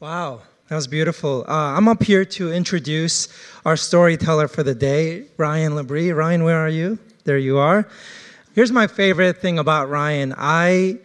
Wow, 0.00 0.40
that 0.68 0.76
was 0.76 0.86
beautiful. 0.86 1.44
Uh, 1.46 1.76
I'm 1.76 1.86
up 1.86 2.02
here 2.02 2.24
to 2.24 2.50
introduce 2.50 3.28
our 3.66 3.76
storyteller 3.76 4.48
for 4.48 4.62
the 4.62 4.74
day, 4.74 5.26
Ryan 5.36 5.72
LaBrie. 5.72 6.16
Ryan, 6.16 6.42
where 6.42 6.56
are 6.56 6.70
you? 6.70 6.98
There 7.24 7.36
you 7.36 7.58
are. 7.58 7.86
Here's 8.54 8.72
my 8.72 8.86
favorite 8.86 9.42
thing 9.42 9.58
about 9.58 9.90
Ryan. 9.90 10.32
I 10.38 11.00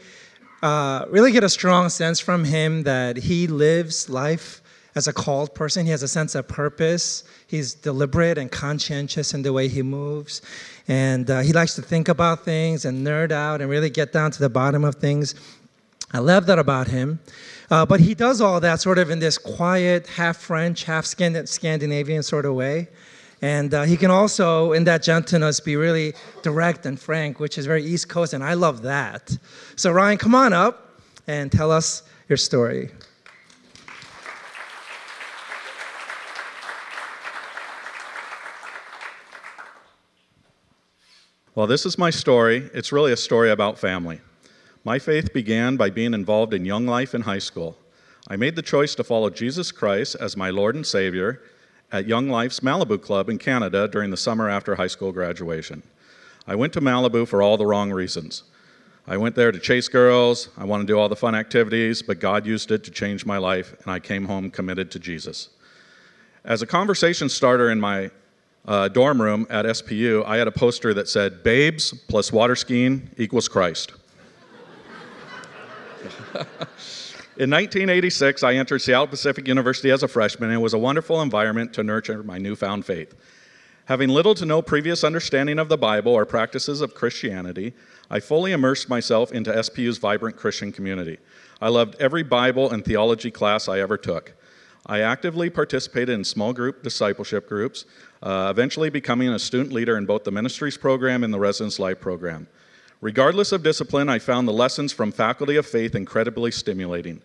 uh, 0.64 1.08
really 1.10 1.34
get 1.34 1.44
a 1.44 1.50
strong 1.50 1.90
sense 1.90 2.22
from 2.22 2.46
him 2.46 2.84
that 2.84 3.18
he 3.18 3.48
lives 3.48 4.08
life 4.08 4.62
as 4.96 5.10
a 5.10 5.14
called 5.14 5.54
person. 5.54 5.84
He 5.84 5.92
has 5.92 6.02
a 6.02 6.08
sense 6.08 6.34
of 6.34 6.48
purpose. 6.48 7.26
He's 7.48 7.74
deliberate 7.74 8.38
and 8.38 8.50
conscientious 8.50 9.34
in 9.34 9.42
the 9.42 9.52
way 9.52 9.68
he 9.68 9.82
moves. 9.82 10.42
And 10.88 11.30
uh, 11.30 11.42
he 11.42 11.52
likes 11.52 11.76
to 11.76 11.82
think 11.82 12.08
about 12.08 12.46
things 12.46 12.86
and 12.86 13.06
nerd 13.06 13.34
out 13.34 13.60
and 13.60 13.70
really 13.70 13.90
get 13.90 14.14
down 14.14 14.32
to 14.32 14.40
the 14.40 14.48
bottom 14.48 14.86
of 14.86 14.96
things. 14.96 15.36
I 16.14 16.20
love 16.20 16.46
that 16.46 16.60
about 16.60 16.88
him. 16.88 17.20
Uh, 17.72 17.86
but 17.86 18.00
he 18.00 18.14
does 18.14 18.42
all 18.42 18.60
that 18.60 18.82
sort 18.82 18.98
of 18.98 19.10
in 19.10 19.20
this 19.20 19.38
quiet, 19.38 20.08
half 20.08 20.38
French, 20.38 20.84
half 20.84 21.06
Scandinavian 21.06 22.24
sort 22.24 22.46
of 22.46 22.54
way. 22.54 22.88
And 23.42 23.74
uh, 23.74 23.84
he 23.84 23.98
can 23.98 24.12
also, 24.12 24.72
in 24.72 24.86
that 24.86 25.04
gentleness, 25.04 25.60
be 25.60 25.76
really 25.76 26.14
direct 26.42 26.86
and 26.86 27.00
frank, 27.00 27.40
which 27.40 27.58
is 27.58 27.66
very 27.66 27.84
East 27.84 28.08
Coast, 28.10 28.34
and 28.34 28.44
I 28.44 28.54
love 28.54 28.82
that. 28.84 29.38
So, 29.76 29.92
Ryan, 29.92 30.18
come 30.18 30.36
on 30.36 30.54
up 30.54 31.02
and 31.28 31.52
tell 31.52 31.72
us 31.72 32.04
your 32.30 32.38
story. 32.38 32.92
Well, 41.56 41.68
this 41.68 41.86
is 41.86 41.98
my 41.98 42.10
story. 42.10 42.70
It's 42.74 42.92
really 42.92 43.14
a 43.14 43.18
story 43.18 43.50
about 43.50 43.80
family. 43.80 44.20
My 44.86 45.00
faith 45.00 45.34
began 45.34 45.78
by 45.78 45.90
being 45.90 46.14
involved 46.14 46.54
in 46.54 46.64
young 46.64 46.86
life 46.86 47.16
in 47.16 47.22
high 47.22 47.40
school. 47.40 47.76
I 48.28 48.36
made 48.36 48.56
the 48.56 48.62
choice 48.62 48.94
to 48.96 49.04
follow 49.04 49.32
Jesus 49.32 49.72
Christ 49.72 50.16
as 50.20 50.38
my 50.38 50.52
Lord 50.52 50.76
and 50.76 50.86
Savior 50.86 51.42
at 51.92 52.06
Young 52.06 52.30
Life's 52.30 52.60
Malibu 52.60 53.02
Club 53.02 53.28
in 53.28 53.40
Canada 53.40 53.88
during 53.88 54.12
the 54.12 54.16
summer 54.16 54.48
after 54.48 54.76
high 54.76 54.86
school 54.86 55.12
graduation. 55.12 55.82
I 56.46 56.54
went 56.54 56.72
to 56.74 56.82
Malibu 56.82 57.28
for 57.28 57.42
all 57.42 57.58
the 57.58 57.66
wrong 57.66 57.92
reasons. 57.92 58.44
I 59.08 59.18
went 59.18 59.34
there 59.34 59.52
to 59.52 59.58
chase 59.58 59.88
girls, 59.88 60.50
I 60.56 60.66
wanted 60.66 60.86
to 60.86 60.94
do 60.94 61.00
all 61.00 61.10
the 61.10 61.16
fun 61.16 61.34
activities, 61.34 62.04
but 62.04 62.20
God 62.20 62.46
used 62.46 62.70
it 62.70 62.84
to 62.84 62.92
change 62.92 63.26
my 63.26 63.40
life, 63.40 63.74
and 63.82 63.92
I 63.92 63.98
came 64.00 64.26
home 64.26 64.52
committed 64.52 64.92
to 64.92 65.00
Jesus. 65.00 65.50
As 66.44 66.62
a 66.62 66.68
conversation 66.68 67.28
starter 67.28 67.72
in 67.72 67.80
my 67.80 68.12
uh, 68.68 68.88
dorm 68.90 69.20
room 69.20 69.48
at 69.50 69.66
SPU, 69.66 70.24
I 70.28 70.38
had 70.38 70.48
a 70.48 70.52
poster 70.52 70.94
that 70.94 71.10
said, 71.10 71.42
Babes 71.42 71.92
plus 72.08 72.32
water 72.32 72.56
skiing 72.56 73.10
equals 73.18 73.48
Christ. 73.48 73.94
In 77.38 77.50
1986, 77.50 78.44
I 78.44 78.54
entered 78.54 78.80
Seattle 78.80 79.08
Pacific 79.08 79.48
University 79.48 79.92
as 79.92 80.04
a 80.04 80.08
freshman, 80.08 80.50
and 80.50 80.58
it 80.58 80.62
was 80.62 80.74
a 80.74 80.78
wonderful 80.78 81.22
environment 81.22 81.74
to 81.74 81.84
nurture 81.84 82.24
my 82.24 82.38
newfound 82.38 82.86
faith. 82.86 83.14
Having 83.86 84.10
little 84.10 84.34
to 84.36 84.46
no 84.46 84.62
previous 84.62 85.04
understanding 85.04 85.60
of 85.60 85.70
the 85.70 85.78
Bible 85.78 86.14
or 86.14 86.26
practices 86.26 86.82
of 86.82 86.96
Christianity, 86.96 87.74
I 88.10 88.20
fully 88.20 88.52
immersed 88.52 88.90
myself 88.90 89.32
into 89.32 89.62
SPU's 89.62 89.98
vibrant 89.98 90.38
Christian 90.38 90.72
community. 90.72 91.20
I 91.62 91.70
loved 91.70 91.96
every 92.00 92.24
Bible 92.24 92.72
and 92.72 92.84
theology 92.84 93.32
class 93.32 93.68
I 93.68 93.80
ever 93.80 93.98
took. 93.98 94.34
I 94.86 95.02
actively 95.02 95.50
participated 95.50 96.10
in 96.10 96.24
small 96.24 96.54
group 96.54 96.84
discipleship 96.84 97.50
groups, 97.50 97.86
uh, 98.24 98.48
eventually 98.50 98.90
becoming 98.90 99.30
a 99.30 99.40
student 99.40 99.74
leader 99.74 99.98
in 99.98 100.06
both 100.06 100.24
the 100.24 100.32
ministries 100.32 100.78
program 100.78 101.24
and 101.24 101.34
the 101.34 101.40
residence 101.40 101.80
life 101.80 102.00
program. 102.00 102.48
Regardless 103.02 103.52
of 103.52 103.64
discipline, 103.64 104.10
I 104.10 104.20
found 104.20 104.48
the 104.48 104.54
lessons 104.54 104.94
from 104.94 105.12
Faculty 105.12 105.56
of 105.58 105.66
Faith 105.66 105.96
incredibly 105.96 106.52
stimulating. 106.52 107.22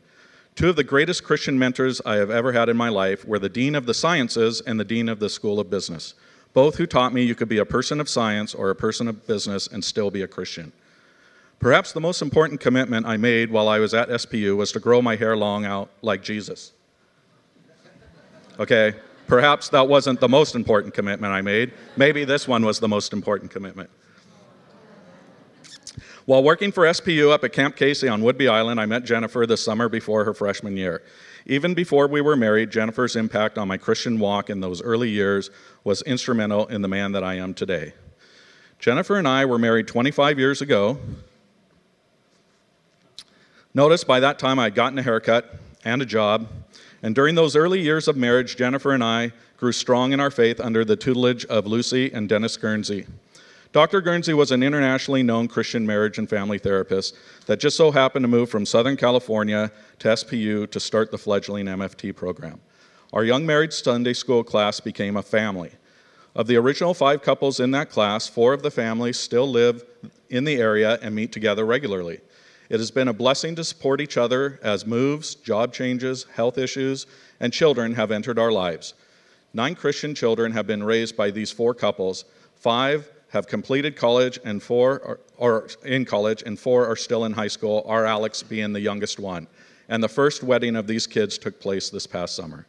Two 0.57 0.71
of 0.71 0.77
the 0.77 0.85
greatest 0.85 1.25
Christian 1.25 1.59
mentors 1.59 2.01
I 2.05 2.17
have 2.17 2.31
ever 2.31 2.53
had 2.53 2.69
in 2.69 2.77
my 2.77 2.89
life 2.89 3.25
were 3.25 3.39
the 3.39 3.49
Dean 3.49 3.75
of 3.75 3.87
the 3.87 3.95
Sciences 3.95 4.61
and 4.61 4.79
the 4.79 4.85
Dean 4.85 5.09
of 5.09 5.21
the 5.21 5.31
School 5.31 5.61
of 5.61 5.71
Business, 5.71 6.15
both 6.53 6.77
who 6.77 6.87
taught 6.87 7.15
me 7.15 7.23
you 7.23 7.35
could 7.35 7.49
be 7.49 7.59
a 7.59 7.65
person 7.65 8.01
of 8.01 8.09
science 8.09 8.55
or 8.55 8.71
a 8.71 8.75
person 8.75 9.07
of 9.09 9.27
business 9.27 9.69
and 9.69 9.83
still 9.85 10.11
be 10.11 10.23
a 10.23 10.29
Christian. 10.29 10.73
Perhaps 11.61 11.93
the 11.93 12.01
most 12.01 12.21
important 12.21 12.59
commitment 12.59 13.07
I 13.07 13.17
made 13.17 13.51
while 13.51 13.69
I 13.69 13.79
was 13.79 13.95
at 13.95 14.09
SPU 14.09 14.57
was 14.57 14.73
to 14.73 14.81
grow 14.81 15.01
my 15.01 15.15
hair 15.15 15.37
long 15.37 15.65
out 15.65 15.91
like 16.03 16.23
Jesus. 16.23 16.73
Okay, 18.59 18.95
perhaps 19.27 19.69
that 19.69 19.87
wasn't 19.87 20.21
the 20.21 20.29
most 20.29 20.55
important 20.55 20.95
commitment 20.95 21.33
I 21.33 21.43
made. 21.43 21.73
Maybe 21.97 22.25
this 22.25 22.49
one 22.49 22.65
was 22.65 22.81
the 22.81 22.89
most 22.89 23.13
important 23.13 23.51
commitment. 23.51 23.89
While 26.31 26.45
working 26.45 26.71
for 26.71 26.85
SPU 26.85 27.33
up 27.33 27.43
at 27.43 27.53
Camp 27.53 27.75
Casey 27.75 28.07
on 28.07 28.23
Whidbey 28.23 28.49
Island, 28.49 28.81
I 28.81 28.87
met 28.87 29.05
Jennifer 29.05 29.47
the 29.47 29.57
summer 29.57 29.89
before 29.89 30.25
her 30.25 30.33
freshman 30.33 30.77
year. 30.77 31.03
Even 31.45 31.75
before 31.75 32.07
we 32.07 32.21
were 32.21 32.37
married, 32.37 32.71
Jennifer's 32.71 33.17
impact 33.17 33.59
on 33.59 33.67
my 33.67 33.77
Christian 33.77 34.21
walk 34.21 34.49
in 34.49 34.61
those 34.61 34.81
early 34.81 35.11
years 35.11 35.51
was 35.83 36.03
instrumental 36.03 36.69
in 36.69 36.83
the 36.83 36.87
man 36.87 37.11
that 37.11 37.25
I 37.25 37.35
am 37.35 37.53
today. 37.53 37.95
Jennifer 38.79 39.17
and 39.17 39.27
I 39.27 39.45
were 39.45 39.59
married 39.59 39.89
25 39.89 40.39
years 40.39 40.63
ago. 40.63 41.01
Notice 43.75 44.05
by 44.05 44.21
that 44.21 44.39
time 44.39 44.61
I 44.61 44.65
had 44.65 44.77
gotten 44.77 45.01
a 45.01 45.03
haircut 45.03 45.57
and 45.85 46.01
a 46.01 46.07
job, 46.07 46.47
and 47.03 47.13
during 47.13 47.35
those 47.35 47.57
early 47.57 47.81
years 47.81 48.07
of 48.07 48.17
marriage, 48.17 48.57
Jennifer 48.57 48.93
and 48.93 49.03
I 49.03 49.33
grew 49.57 49.73
strong 49.73 50.13
in 50.13 50.21
our 50.21 50.31
faith 50.31 50.61
under 50.61 50.85
the 50.85 50.95
tutelage 50.95 51.45
of 51.47 51.67
Lucy 51.67 52.13
and 52.13 52.29
Dennis 52.29 52.57
Guernsey. 52.57 53.07
Dr. 53.73 54.01
Guernsey 54.01 54.35
was 54.35 54.51
an 54.51 54.65
internationally 54.65 55.23
known 55.23 55.47
Christian 55.47 55.87
marriage 55.87 56.19
and 56.19 56.29
family 56.29 56.59
therapist 56.59 57.15
that 57.47 57.61
just 57.61 57.77
so 57.77 57.93
happened 57.93 58.25
to 58.25 58.29
move 58.29 58.51
from 58.51 58.67
Southern 58.67 58.97
California 58.97 59.71
to 60.01 60.09
SPU 60.09 60.69
to 60.73 60.81
start 60.81 61.13
the 61.13 61.19
fledgling 61.19 61.67
MFT 61.67 62.17
program. 62.17 62.61
Our 63.13 63.23
young 63.23 63.47
married 63.47 63.73
Sunday 63.73 64.13
school 64.13 64.43
class 64.43 64.81
became 64.81 65.17
a 65.17 65.23
family. 65.23 65.71
Of 66.35 66.49
the 66.49 66.57
original 66.57 66.95
five 66.95 67.23
couples 67.23 67.61
in 67.61 67.71
that 67.71 67.91
class, 67.91 68.27
four 68.27 68.53
of 68.55 68.63
the 68.63 68.73
families 68.73 69.21
still 69.21 69.49
live 69.49 69.85
in 70.31 70.43
the 70.43 70.57
area 70.57 70.99
and 71.01 71.15
meet 71.15 71.31
together 71.31 71.65
regularly. 71.65 72.21
It 72.71 72.81
has 72.81 72.91
been 72.91 73.09
a 73.09 73.13
blessing 73.13 73.55
to 73.55 73.63
support 73.63 74.01
each 74.01 74.17
other 74.17 74.59
as 74.65 74.85
moves, 74.85 75.37
job 75.37 75.73
changes, 75.73 76.27
health 76.35 76.59
issues, 76.59 77.07
and 77.39 77.53
children 77.53 77.95
have 77.95 78.11
entered 78.11 78.39
our 78.39 78.51
lives. 78.51 78.95
Nine 79.55 79.77
Christian 79.77 80.13
children 80.13 80.51
have 80.53 80.67
been 80.67 80.83
raised 80.83 81.17
by 81.17 81.31
these 81.31 81.53
four 81.53 81.73
couples. 81.73 82.25
Five 82.57 83.09
have 83.31 83.47
completed 83.47 83.97
college 83.97 84.39
and 84.45 84.63
four 84.63 85.03
are, 85.05 85.21
are, 85.41 85.69
in 85.85 86.05
college 86.05 86.43
and 86.45 86.59
four 86.59 86.87
are 86.87 86.97
still 86.97 87.25
in 87.25 87.33
high 87.33 87.49
school, 87.49 87.85
our 87.87 88.05
Alex 88.05 88.43
being 88.43 88.73
the 88.73 88.81
youngest 88.81 89.19
one. 89.19 89.47
And 89.89 90.03
the 90.03 90.09
first 90.09 90.43
wedding 90.43 90.77
of 90.77 90.87
these 90.87 91.07
kids 91.07 91.39
took 91.39 91.61
place 91.61 91.91
this 91.91 92.07
past 92.07 92.37
summer. 92.37 92.67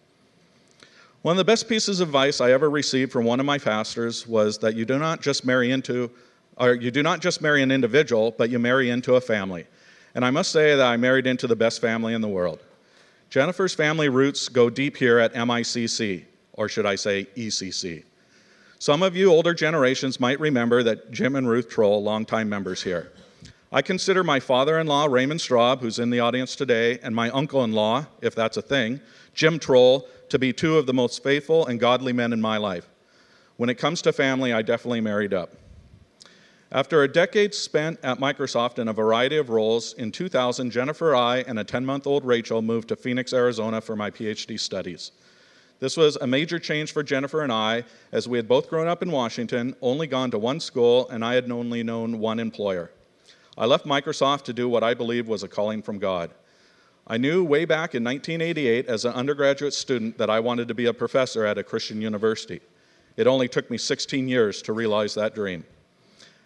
One 1.23 1.33
of 1.33 1.37
the 1.37 1.43
best 1.43 1.69
pieces 1.69 1.99
of 1.99 2.09
advice 2.09 2.41
I 2.41 2.51
ever 2.51 2.69
received 2.69 3.11
from 3.11 3.25
one 3.25 3.39
of 3.39 3.45
my 3.45 3.59
pastors 3.59 4.27
was 4.27 4.57
that 4.59 4.75
you 4.75 4.85
do 4.85 4.97
not 4.97 5.21
just 5.21 5.45
marry 5.45 5.71
into 5.71 6.09
or 6.57 6.73
you 6.73 6.91
do 6.91 7.01
not 7.01 7.21
just 7.21 7.41
marry 7.41 7.63
an 7.63 7.71
individual, 7.71 8.31
but 8.37 8.49
you 8.49 8.59
marry 8.59 8.89
into 8.89 9.15
a 9.15 9.21
family. 9.21 9.65
And 10.13 10.25
I 10.25 10.29
must 10.29 10.51
say 10.51 10.75
that 10.75 10.85
I 10.85 10.97
married 10.97 11.25
into 11.25 11.47
the 11.47 11.55
best 11.55 11.81
family 11.81 12.13
in 12.13 12.21
the 12.21 12.27
world. 12.27 12.59
Jennifer's 13.29 13.73
family 13.73 14.09
roots 14.09 14.49
go 14.49 14.69
deep 14.69 14.97
here 14.97 15.17
at 15.17 15.33
MICC, 15.33 16.25
or 16.53 16.67
should 16.67 16.85
I 16.85 16.95
say 16.95 17.27
ECC. 17.35 18.03
Some 18.81 19.03
of 19.03 19.15
you 19.15 19.29
older 19.29 19.53
generations 19.53 20.19
might 20.19 20.39
remember 20.39 20.81
that 20.81 21.11
Jim 21.11 21.35
and 21.35 21.47
Ruth 21.47 21.69
Troll, 21.69 22.01
longtime 22.01 22.49
members 22.49 22.81
here. 22.81 23.11
I 23.71 23.83
consider 23.83 24.23
my 24.23 24.39
father 24.39 24.79
in 24.79 24.87
law, 24.87 25.05
Raymond 25.05 25.39
Straub, 25.39 25.81
who's 25.81 25.99
in 25.99 26.09
the 26.09 26.19
audience 26.19 26.55
today, 26.55 26.97
and 27.03 27.13
my 27.15 27.29
uncle 27.29 27.63
in 27.63 27.73
law, 27.73 28.07
if 28.23 28.33
that's 28.33 28.57
a 28.57 28.61
thing, 28.63 28.99
Jim 29.35 29.59
Troll, 29.59 30.07
to 30.29 30.39
be 30.39 30.51
two 30.51 30.79
of 30.79 30.87
the 30.87 30.95
most 30.95 31.21
faithful 31.21 31.63
and 31.67 31.79
godly 31.79 32.11
men 32.11 32.33
in 32.33 32.41
my 32.41 32.57
life. 32.57 32.89
When 33.55 33.69
it 33.69 33.75
comes 33.75 34.01
to 34.01 34.11
family, 34.11 34.51
I 34.51 34.63
definitely 34.63 35.01
married 35.01 35.35
up. 35.35 35.51
After 36.71 37.03
a 37.03 37.07
decade 37.07 37.53
spent 37.53 37.99
at 38.01 38.17
Microsoft 38.17 38.79
in 38.79 38.87
a 38.87 38.93
variety 38.93 39.37
of 39.37 39.51
roles, 39.51 39.93
in 39.93 40.11
2000, 40.11 40.71
Jennifer, 40.71 41.15
I, 41.15 41.41
and 41.41 41.59
a 41.59 41.63
10 41.63 41.85
month 41.85 42.07
old 42.07 42.25
Rachel 42.25 42.63
moved 42.63 42.87
to 42.87 42.95
Phoenix, 42.95 43.31
Arizona 43.31 43.79
for 43.79 43.95
my 43.95 44.09
PhD 44.09 44.59
studies. 44.59 45.11
This 45.81 45.97
was 45.97 46.15
a 46.17 46.27
major 46.27 46.59
change 46.59 46.93
for 46.93 47.01
Jennifer 47.01 47.41
and 47.41 47.51
I, 47.51 47.85
as 48.11 48.27
we 48.27 48.37
had 48.37 48.47
both 48.47 48.69
grown 48.69 48.87
up 48.87 49.01
in 49.01 49.11
Washington, 49.11 49.75
only 49.81 50.05
gone 50.05 50.29
to 50.29 50.37
one 50.37 50.59
school, 50.59 51.09
and 51.09 51.25
I 51.25 51.33
had 51.33 51.49
only 51.49 51.81
known 51.81 52.19
one 52.19 52.39
employer. 52.39 52.91
I 53.57 53.65
left 53.65 53.87
Microsoft 53.87 54.43
to 54.43 54.53
do 54.53 54.69
what 54.69 54.83
I 54.83 54.93
believed 54.93 55.27
was 55.27 55.41
a 55.41 55.47
calling 55.47 55.81
from 55.81 55.97
God. 55.97 56.29
I 57.07 57.17
knew 57.17 57.43
way 57.43 57.65
back 57.65 57.95
in 57.95 58.03
1988 58.03 58.85
as 58.85 59.05
an 59.05 59.13
undergraduate 59.13 59.73
student 59.73 60.19
that 60.19 60.29
I 60.29 60.39
wanted 60.39 60.67
to 60.67 60.75
be 60.75 60.85
a 60.85 60.93
professor 60.93 61.47
at 61.47 61.57
a 61.57 61.63
Christian 61.63 61.99
university. 61.99 62.61
It 63.17 63.25
only 63.25 63.47
took 63.47 63.71
me 63.71 63.79
16 63.79 64.27
years 64.27 64.61
to 64.61 64.73
realize 64.73 65.15
that 65.15 65.33
dream. 65.33 65.65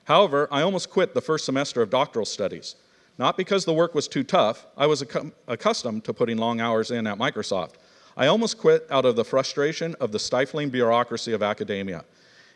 However, 0.06 0.48
I 0.50 0.62
almost 0.62 0.90
quit 0.90 1.14
the 1.14 1.20
first 1.20 1.44
semester 1.44 1.82
of 1.82 1.90
doctoral 1.90 2.26
studies. 2.26 2.76
Not 3.18 3.36
because 3.36 3.66
the 3.66 3.74
work 3.74 3.96
was 3.96 4.08
too 4.08 4.24
tough, 4.24 4.66
I 4.78 4.88
was 4.88 5.04
accustomed 5.50 6.06
to 6.06 6.14
putting 6.14 6.38
long 6.38 6.62
hours 6.62 6.90
in 6.90 7.06
at 7.06 7.18
Microsoft. 7.18 7.74
I 8.18 8.28
almost 8.28 8.58
quit 8.58 8.88
out 8.90 9.06
of 9.06 9.16
the 9.16 9.26
frustration 9.26 9.96
of 10.00 10.12
the 10.12 10.20
stifling 10.20 10.70
bureaucracy 10.70 11.34
of 11.34 11.44
academia. 11.44 12.06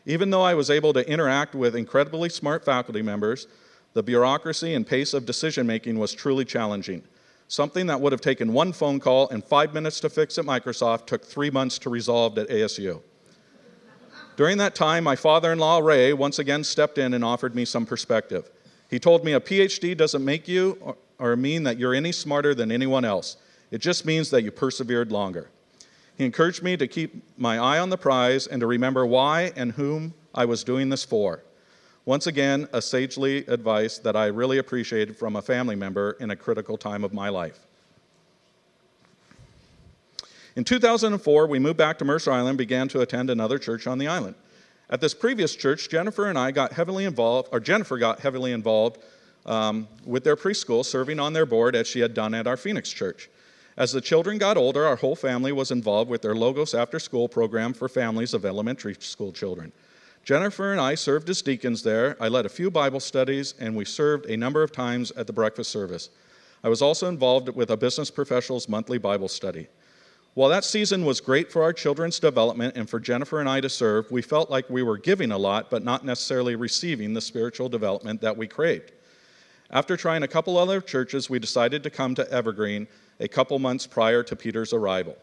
Even 0.06 0.30
though 0.30 0.42
I 0.42 0.54
was 0.54 0.70
able 0.70 0.94
to 0.94 1.08
interact 1.10 1.54
with 1.54 1.76
incredibly 1.76 2.30
smart 2.30 2.64
faculty 2.64 3.02
members, 3.02 3.48
the 3.94 4.04
bureaucracy 4.04 4.74
and 4.74 4.88
pace 4.88 5.14
of 5.14 5.26
decision 5.26 5.68
making 5.68 6.00
was 6.00 6.14
truly 6.14 6.46
challenging. 6.46 7.04
Something 7.48 7.88
that 7.88 8.00
would 8.00 8.12
have 8.12 8.22
taken 8.22 8.54
one 8.54 8.72
phone 8.72 9.00
call 9.00 9.28
and 9.30 9.44
five 9.44 9.74
minutes 9.74 10.00
to 10.02 10.10
fix 10.10 10.38
at 10.38 10.46
Microsoft 10.46 11.08
took 11.08 11.26
three 11.26 11.50
months 11.50 11.80
to 11.80 11.90
resolve 11.90 12.38
at 12.38 12.48
ASU. 12.50 13.02
During 14.38 14.58
that 14.60 14.76
time, 14.76 15.04
my 15.04 15.18
father 15.18 15.52
in 15.52 15.60
law, 15.60 15.80
Ray, 15.80 16.14
once 16.14 16.40
again 16.40 16.64
stepped 16.64 16.98
in 16.98 17.14
and 17.14 17.26
offered 17.26 17.56
me 17.56 17.66
some 17.66 17.86
perspective. 17.86 18.50
He 18.90 19.00
told 19.00 19.26
me 19.26 19.34
a 19.34 19.40
PhD 19.40 19.98
doesn't 19.98 20.24
make 20.24 20.48
you 20.48 20.78
or, 20.80 20.96
or 21.18 21.36
mean 21.36 21.64
that 21.64 21.78
you're 21.78 21.94
any 21.94 22.12
smarter 22.12 22.56
than 22.56 22.72
anyone 22.72 23.04
else, 23.04 23.36
it 23.72 23.80
just 23.80 24.06
means 24.06 24.30
that 24.32 24.44
you 24.44 24.52
persevered 24.52 25.12
longer. 25.12 25.50
He 26.18 26.26
encouraged 26.26 26.64
me 26.64 26.76
to 26.78 26.88
keep 26.88 27.24
my 27.38 27.58
eye 27.58 27.80
on 27.80 27.90
the 27.90 27.98
prize 27.98 28.46
and 28.48 28.60
to 28.60 28.68
remember 28.68 29.06
why 29.06 29.54
and 29.56 29.72
whom 29.72 30.14
I 30.34 30.46
was 30.46 30.64
doing 30.64 30.90
this 30.90 31.04
for. 31.04 31.44
Once 32.06 32.28
again, 32.28 32.68
a 32.74 32.82
sagely 32.82 33.46
advice 33.48 34.00
that 34.00 34.16
I 34.16 34.26
really 34.26 34.58
appreciated 34.58 35.16
from 35.16 35.36
a 35.36 35.42
family 35.42 35.76
member 35.76 36.18
in 36.20 36.32
a 36.32 36.36
critical 36.36 36.78
time 36.78 37.04
of 37.04 37.14
my 37.14 37.30
life. 37.30 37.60
In 40.56 40.64
2004, 40.64 41.48
we 41.48 41.60
moved 41.60 41.78
back 41.78 41.98
to 42.00 42.06
Mercer 42.06 42.32
Island 42.32 42.50
and 42.50 42.58
began 42.58 42.88
to 42.90 43.02
attend 43.02 43.30
another 43.30 43.58
church 43.58 43.88
on 43.88 43.98
the 43.98 44.08
island. 44.08 44.36
At 44.90 45.02
this 45.02 45.14
previous 45.14 45.56
church, 45.56 45.88
Jennifer 45.88 46.26
and 46.26 46.38
I 46.38 46.52
got 46.52 46.74
heavily 46.74 47.06
involved, 47.06 47.50
or 47.52 47.60
Jennifer 47.60 47.98
got 47.98 48.20
heavily 48.20 48.52
involved 48.52 48.98
um, 49.46 49.88
with 50.04 50.24
their 50.24 50.36
preschool, 50.36 50.84
serving 50.84 51.20
on 51.20 51.32
their 51.32 51.46
board 51.46 51.76
as 51.76 51.88
she 51.88 52.00
had 52.00 52.14
done 52.14 52.34
at 52.34 52.48
our 52.48 52.58
Phoenix 52.58 52.92
church. 52.92 53.30
As 53.80 53.94
the 53.94 54.02
children 54.02 54.38
got 54.38 54.58
older, 54.58 54.86
our 54.86 54.98
whole 54.98 55.16
family 55.16 55.54
was 55.54 55.72
involved 55.72 56.10
with 56.10 56.22
their 56.22 56.36
Logos 56.36 56.74
after 56.74 57.00
school 57.00 57.30
program 57.30 57.74
for 57.74 57.88
families 57.88 58.34
of 58.34 58.44
elementary 58.44 58.94
school 59.00 59.32
children. 59.32 59.72
Jennifer 60.26 60.74
and 60.74 60.82
I 60.82 60.96
served 60.96 61.30
as 61.30 61.42
deacons 61.42 61.82
there. 61.82 62.18
I 62.20 62.28
led 62.28 62.46
a 62.46 62.50
few 62.50 62.70
Bible 62.70 63.00
studies, 63.00 63.54
and 63.58 63.74
we 63.74 63.86
served 63.86 64.26
a 64.26 64.36
number 64.36 64.64
of 64.64 64.74
times 64.74 65.12
at 65.12 65.28
the 65.28 65.34
breakfast 65.34 65.72
service. 65.72 66.10
I 66.62 66.68
was 66.68 66.82
also 66.82 67.08
involved 67.08 67.48
with 67.56 67.72
a 67.72 67.78
business 67.78 68.12
professionals 68.12 68.68
monthly 68.68 68.98
Bible 68.98 69.30
study. 69.30 69.68
While 70.34 70.50
that 70.50 70.66
season 70.66 71.06
was 71.06 71.22
great 71.22 71.50
for 71.50 71.64
our 71.64 71.72
children's 71.72 72.20
development 72.20 72.76
and 72.76 72.90
for 72.90 73.00
Jennifer 73.00 73.40
and 73.40 73.48
I 73.48 73.62
to 73.62 73.70
serve, 73.70 74.12
we 74.12 74.22
felt 74.22 74.52
like 74.52 74.70
we 74.70 74.84
were 74.84 74.98
giving 74.98 75.32
a 75.32 75.38
lot, 75.38 75.70
but 75.70 75.86
not 75.86 76.04
necessarily 76.04 76.56
receiving 76.56 77.14
the 77.14 77.22
spiritual 77.22 77.70
development 77.70 78.20
that 78.20 78.36
we 78.36 78.46
craved. 78.46 78.92
After 79.72 79.96
trying 79.96 80.24
a 80.24 80.28
couple 80.28 80.58
other 80.58 80.82
churches, 80.82 81.30
we 81.30 81.40
decided 81.40 81.82
to 81.84 81.90
come 81.90 82.14
to 82.16 82.30
Evergreen 82.30 82.88
a 83.20 83.28
couple 83.28 83.58
months 83.60 83.86
prior 83.86 84.24
to 84.24 84.36
Peter's 84.36 84.74
arrival. 84.74 85.18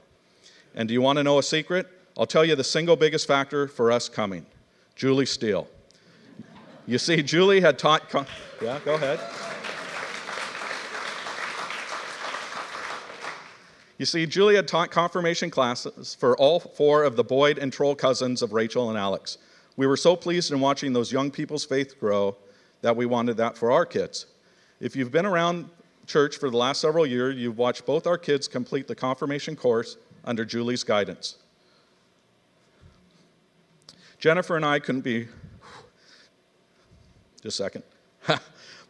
And 0.75 0.89
do 0.89 0.95
you 0.95 1.01
want 1.01 1.19
to 1.19 1.23
know 1.23 1.39
a 1.39 1.43
secret? 1.43 1.89
I'll 2.19 2.27
tell 2.27 2.45
you 2.45 2.55
the 2.55 2.65
single 2.65 2.97
biggest 2.97 3.27
factor 3.27 3.69
for 3.69 3.93
us 3.93 4.09
coming 4.09 4.47
Julie 4.95 5.27
Steel. 5.27 5.69
You 6.87 6.99
see, 6.99 7.23
Julie 7.23 7.61
had 7.61 7.79
taught. 7.79 8.13
Yeah, 8.63 8.79
go 8.85 8.95
ahead. 8.95 9.21
You 13.99 14.05
see, 14.05 14.27
Julie 14.27 14.57
had 14.57 14.69
taught 14.69 14.91
confirmation 14.91 15.51
classes 15.51 16.15
for 16.15 16.37
all 16.37 16.61
four 16.61 17.03
of 17.03 17.17
the 17.17 17.25
Boyd 17.25 17.59
and 17.59 17.73
Troll 17.73 17.95
cousins 17.95 18.43
of 18.43 18.53
Rachel 18.53 18.91
and 18.91 18.99
Alex. 18.99 19.39
We 19.77 19.87
were 19.87 19.97
so 19.97 20.17
pleased 20.17 20.53
in 20.53 20.61
watching 20.61 20.93
those 20.93 21.11
young 21.11 21.31
people's 21.31 21.65
faith 21.65 21.99
grow 21.99 22.37
that 22.83 22.95
we 22.95 23.07
wanted 23.07 23.39
that 23.39 23.57
for 23.57 23.73
our 23.73 23.87
kids. 23.87 24.27
If 24.81 24.97
you've 24.97 25.11
been 25.11 25.27
around 25.27 25.71
church 26.07 26.37
for 26.37 26.51
the 26.51 26.57
last 26.57 26.81
several 26.81 27.07
years, 27.07 27.37
you've 27.37 27.59
watched 27.59 27.85
both 27.87 28.07
our 28.07 28.19
kids 28.19 28.49
complete 28.49 28.87
the 28.89 28.95
confirmation 28.95 29.57
course 29.57 29.97
under 30.25 30.45
Julie's 30.45 30.85
guidance. 30.85 31.37
Jennifer 34.19 34.57
and 34.57 34.65
I 34.65 34.79
couldn't 34.79 35.03
be, 35.03 35.29
just 37.43 37.61
a 37.61 37.65
second, 37.65 37.83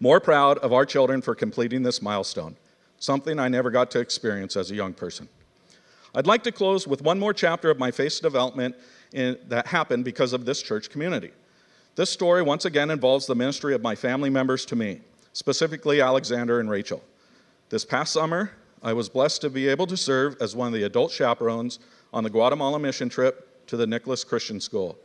more 0.01 0.21
proud 0.21 0.59
of 0.59 0.73
our 0.73 0.87
children 0.87 1.21
for 1.21 1.35
completing 1.35 1.83
this 1.83 2.01
milestone 2.01 2.57
something 2.99 3.39
I 3.39 3.49
never 3.49 3.71
got 3.71 3.91
to 3.93 4.01
experience 4.01 4.57
as 4.57 4.71
a 4.71 4.75
young 4.75 4.93
person. 4.93 5.29
I'd 6.15 6.27
like 6.27 6.43
to 6.45 6.53
close 6.53 6.87
with 6.87 7.03
one 7.03 7.19
more 7.19 7.35
chapter 7.35 7.71
of 7.71 7.79
my 7.79 7.91
faith 7.91 8.21
development 8.23 8.75
in, 9.13 9.39
that 9.49 9.67
happened 9.67 10.05
because 10.05 10.33
of 10.33 10.45
this 10.45 10.63
church 10.63 10.89
community. 10.91 11.31
This 11.95 12.11
story 12.11 12.43
once 12.43 12.65
again 12.65 12.91
involves 12.91 13.27
the 13.27 13.35
ministry 13.35 13.75
of 13.75 13.83
my 13.83 13.95
family 13.95 14.31
members 14.31 14.65
to 14.67 14.77
me, 14.77 15.01
specifically 15.37 16.01
Alexander 16.01 16.61
and 16.61 16.71
Rachel. 16.71 17.05
This 17.69 17.85
past 17.85 18.11
summer, 18.11 18.53
I 18.83 18.95
was 18.95 19.11
blessed 19.11 19.43
to 19.43 19.51
be 19.51 19.69
able 19.69 19.87
to 19.89 19.97
serve 19.97 20.35
as 20.41 20.57
one 20.57 20.69
of 20.69 20.73
the 20.73 20.85
adult 20.85 21.13
chaperones 21.13 21.79
on 22.11 22.25
the 22.25 22.31
Guatemala 22.31 22.79
mission 22.79 23.11
trip 23.11 23.67
to 23.67 23.77
the 23.77 23.87
Nicholas 23.87 24.25
Christian 24.25 24.59
School. 24.61 24.97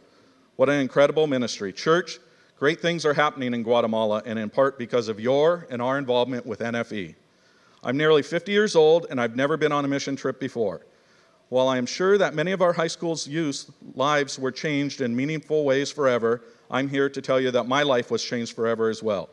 What 0.56 0.70
an 0.70 0.80
incredible 0.80 1.28
ministry. 1.28 1.74
Church, 1.74 2.18
great 2.58 2.80
things 2.80 3.06
are 3.06 3.14
happening 3.14 3.54
in 3.54 3.62
Guatemala, 3.62 4.24
and 4.26 4.40
in 4.40 4.50
part 4.50 4.80
because 4.80 5.10
of 5.10 5.20
your 5.20 5.68
and 5.70 5.82
our 5.82 5.98
involvement 5.98 6.46
with 6.46 6.62
NFE. 6.62 7.14
I'm 7.84 7.98
nearly 7.98 8.24
50 8.24 8.54
years 8.54 8.74
old, 8.74 9.08
and 9.10 9.20
I've 9.20 9.36
never 9.36 9.58
been 9.58 9.74
on 9.74 9.84
a 9.84 9.90
mission 9.90 10.16
trip 10.16 10.40
before. 10.40 10.86
While 11.50 11.68
I 11.68 11.78
am 11.78 11.86
sure 11.86 12.18
that 12.18 12.36
many 12.36 12.54
of 12.54 12.62
our 12.62 12.72
high 12.72 12.88
school's 12.88 13.28
youth 13.28 13.70
lives 13.96 14.40
were 14.40 14.54
changed 14.54 15.02
in 15.02 15.14
meaningful 15.14 15.66
ways 15.66 15.92
forever, 15.92 16.42
I'm 16.70 16.88
here 16.88 17.10
to 17.10 17.22
tell 17.22 17.42
you 17.42 17.52
that 17.52 17.66
my 17.66 17.84
life 17.84 18.10
was 18.10 18.24
changed 18.24 18.56
forever 18.56 18.90
as 18.90 19.04
well. 19.04 19.30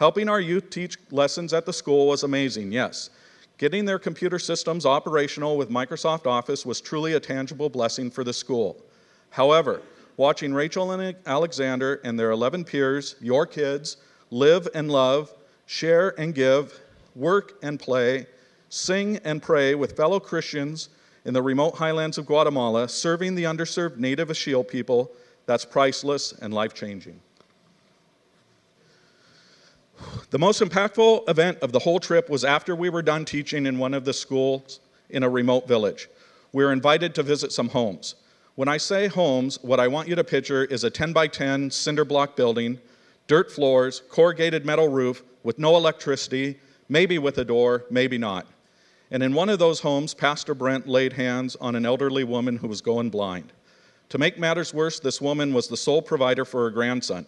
Helping 0.00 0.30
our 0.30 0.40
youth 0.40 0.70
teach 0.70 0.96
lessons 1.10 1.52
at 1.52 1.66
the 1.66 1.74
school 1.74 2.06
was 2.06 2.22
amazing, 2.22 2.72
yes. 2.72 3.10
Getting 3.58 3.84
their 3.84 3.98
computer 3.98 4.38
systems 4.38 4.86
operational 4.86 5.58
with 5.58 5.68
Microsoft 5.68 6.26
Office 6.26 6.64
was 6.64 6.80
truly 6.80 7.12
a 7.12 7.20
tangible 7.20 7.68
blessing 7.68 8.10
for 8.10 8.24
the 8.24 8.32
school. 8.32 8.82
However, 9.28 9.82
watching 10.16 10.54
Rachel 10.54 10.92
and 10.92 11.14
Alexander 11.26 12.00
and 12.02 12.18
their 12.18 12.30
11 12.30 12.64
peers, 12.64 13.16
your 13.20 13.44
kids, 13.44 13.98
live 14.30 14.66
and 14.74 14.90
love, 14.90 15.34
share 15.66 16.18
and 16.18 16.34
give, 16.34 16.80
work 17.14 17.58
and 17.62 17.78
play, 17.78 18.24
sing 18.70 19.18
and 19.18 19.42
pray 19.42 19.74
with 19.74 19.98
fellow 19.98 20.18
Christians 20.18 20.88
in 21.26 21.34
the 21.34 21.42
remote 21.42 21.74
highlands 21.74 22.16
of 22.16 22.24
Guatemala, 22.24 22.88
serving 22.88 23.34
the 23.34 23.44
underserved 23.44 23.98
native 23.98 24.28
Ixil 24.28 24.66
people, 24.66 25.12
that's 25.44 25.66
priceless 25.66 26.32
and 26.40 26.54
life 26.54 26.72
changing. 26.72 27.20
The 30.30 30.38
most 30.38 30.62
impactful 30.62 31.28
event 31.28 31.58
of 31.58 31.72
the 31.72 31.80
whole 31.80 31.98
trip 31.98 32.30
was 32.30 32.44
after 32.44 32.76
we 32.76 32.88
were 32.88 33.02
done 33.02 33.24
teaching 33.24 33.66
in 33.66 33.78
one 33.80 33.92
of 33.92 34.04
the 34.04 34.12
schools 34.12 34.78
in 35.08 35.24
a 35.24 35.28
remote 35.28 35.66
village. 35.66 36.08
We 36.52 36.62
were 36.62 36.72
invited 36.72 37.16
to 37.16 37.24
visit 37.24 37.50
some 37.50 37.68
homes. 37.68 38.14
When 38.54 38.68
I 38.68 38.76
say 38.76 39.08
homes, 39.08 39.58
what 39.62 39.80
I 39.80 39.88
want 39.88 40.06
you 40.06 40.14
to 40.14 40.22
picture 40.22 40.64
is 40.66 40.84
a 40.84 40.90
10 40.90 41.12
by 41.12 41.26
10 41.26 41.72
cinder 41.72 42.04
block 42.04 42.36
building, 42.36 42.78
dirt 43.26 43.50
floors, 43.50 44.02
corrugated 44.08 44.64
metal 44.64 44.86
roof 44.86 45.24
with 45.42 45.58
no 45.58 45.74
electricity, 45.76 46.60
maybe 46.88 47.18
with 47.18 47.38
a 47.38 47.44
door, 47.44 47.86
maybe 47.90 48.16
not. 48.16 48.46
And 49.10 49.24
in 49.24 49.34
one 49.34 49.48
of 49.48 49.58
those 49.58 49.80
homes, 49.80 50.14
Pastor 50.14 50.54
Brent 50.54 50.86
laid 50.86 51.14
hands 51.14 51.56
on 51.56 51.74
an 51.74 51.84
elderly 51.84 52.22
woman 52.22 52.56
who 52.56 52.68
was 52.68 52.80
going 52.80 53.10
blind. 53.10 53.52
To 54.10 54.18
make 54.18 54.38
matters 54.38 54.72
worse, 54.72 55.00
this 55.00 55.20
woman 55.20 55.52
was 55.52 55.66
the 55.66 55.76
sole 55.76 56.02
provider 56.02 56.44
for 56.44 56.62
her 56.62 56.70
grandson. 56.70 57.26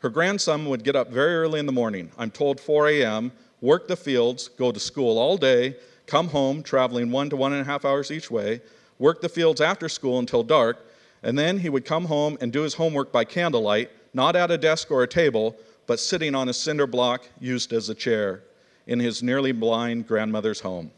Her 0.00 0.08
grandson 0.08 0.66
would 0.66 0.84
get 0.84 0.94
up 0.94 1.10
very 1.10 1.34
early 1.34 1.58
in 1.58 1.66
the 1.66 1.72
morning, 1.72 2.10
I'm 2.16 2.30
told 2.30 2.60
4 2.60 2.88
a.m., 2.88 3.32
work 3.60 3.88
the 3.88 3.96
fields, 3.96 4.48
go 4.48 4.70
to 4.70 4.78
school 4.78 5.18
all 5.18 5.36
day, 5.36 5.76
come 6.06 6.28
home, 6.28 6.62
traveling 6.62 7.10
one 7.10 7.28
to 7.30 7.36
one 7.36 7.52
and 7.52 7.62
a 7.62 7.64
half 7.64 7.84
hours 7.84 8.10
each 8.10 8.30
way, 8.30 8.60
work 8.98 9.20
the 9.20 9.28
fields 9.28 9.60
after 9.60 9.88
school 9.88 10.20
until 10.20 10.44
dark, 10.44 10.86
and 11.22 11.36
then 11.36 11.58
he 11.58 11.68
would 11.68 11.84
come 11.84 12.04
home 12.04 12.38
and 12.40 12.52
do 12.52 12.62
his 12.62 12.74
homework 12.74 13.10
by 13.10 13.24
candlelight, 13.24 13.90
not 14.14 14.36
at 14.36 14.52
a 14.52 14.58
desk 14.58 14.90
or 14.90 15.02
a 15.02 15.08
table, 15.08 15.56
but 15.88 15.98
sitting 15.98 16.34
on 16.34 16.48
a 16.48 16.52
cinder 16.52 16.86
block 16.86 17.26
used 17.40 17.72
as 17.72 17.88
a 17.88 17.94
chair 17.94 18.42
in 18.86 19.00
his 19.00 19.22
nearly 19.22 19.52
blind 19.52 20.06
grandmother's 20.06 20.60
home. 20.60 20.90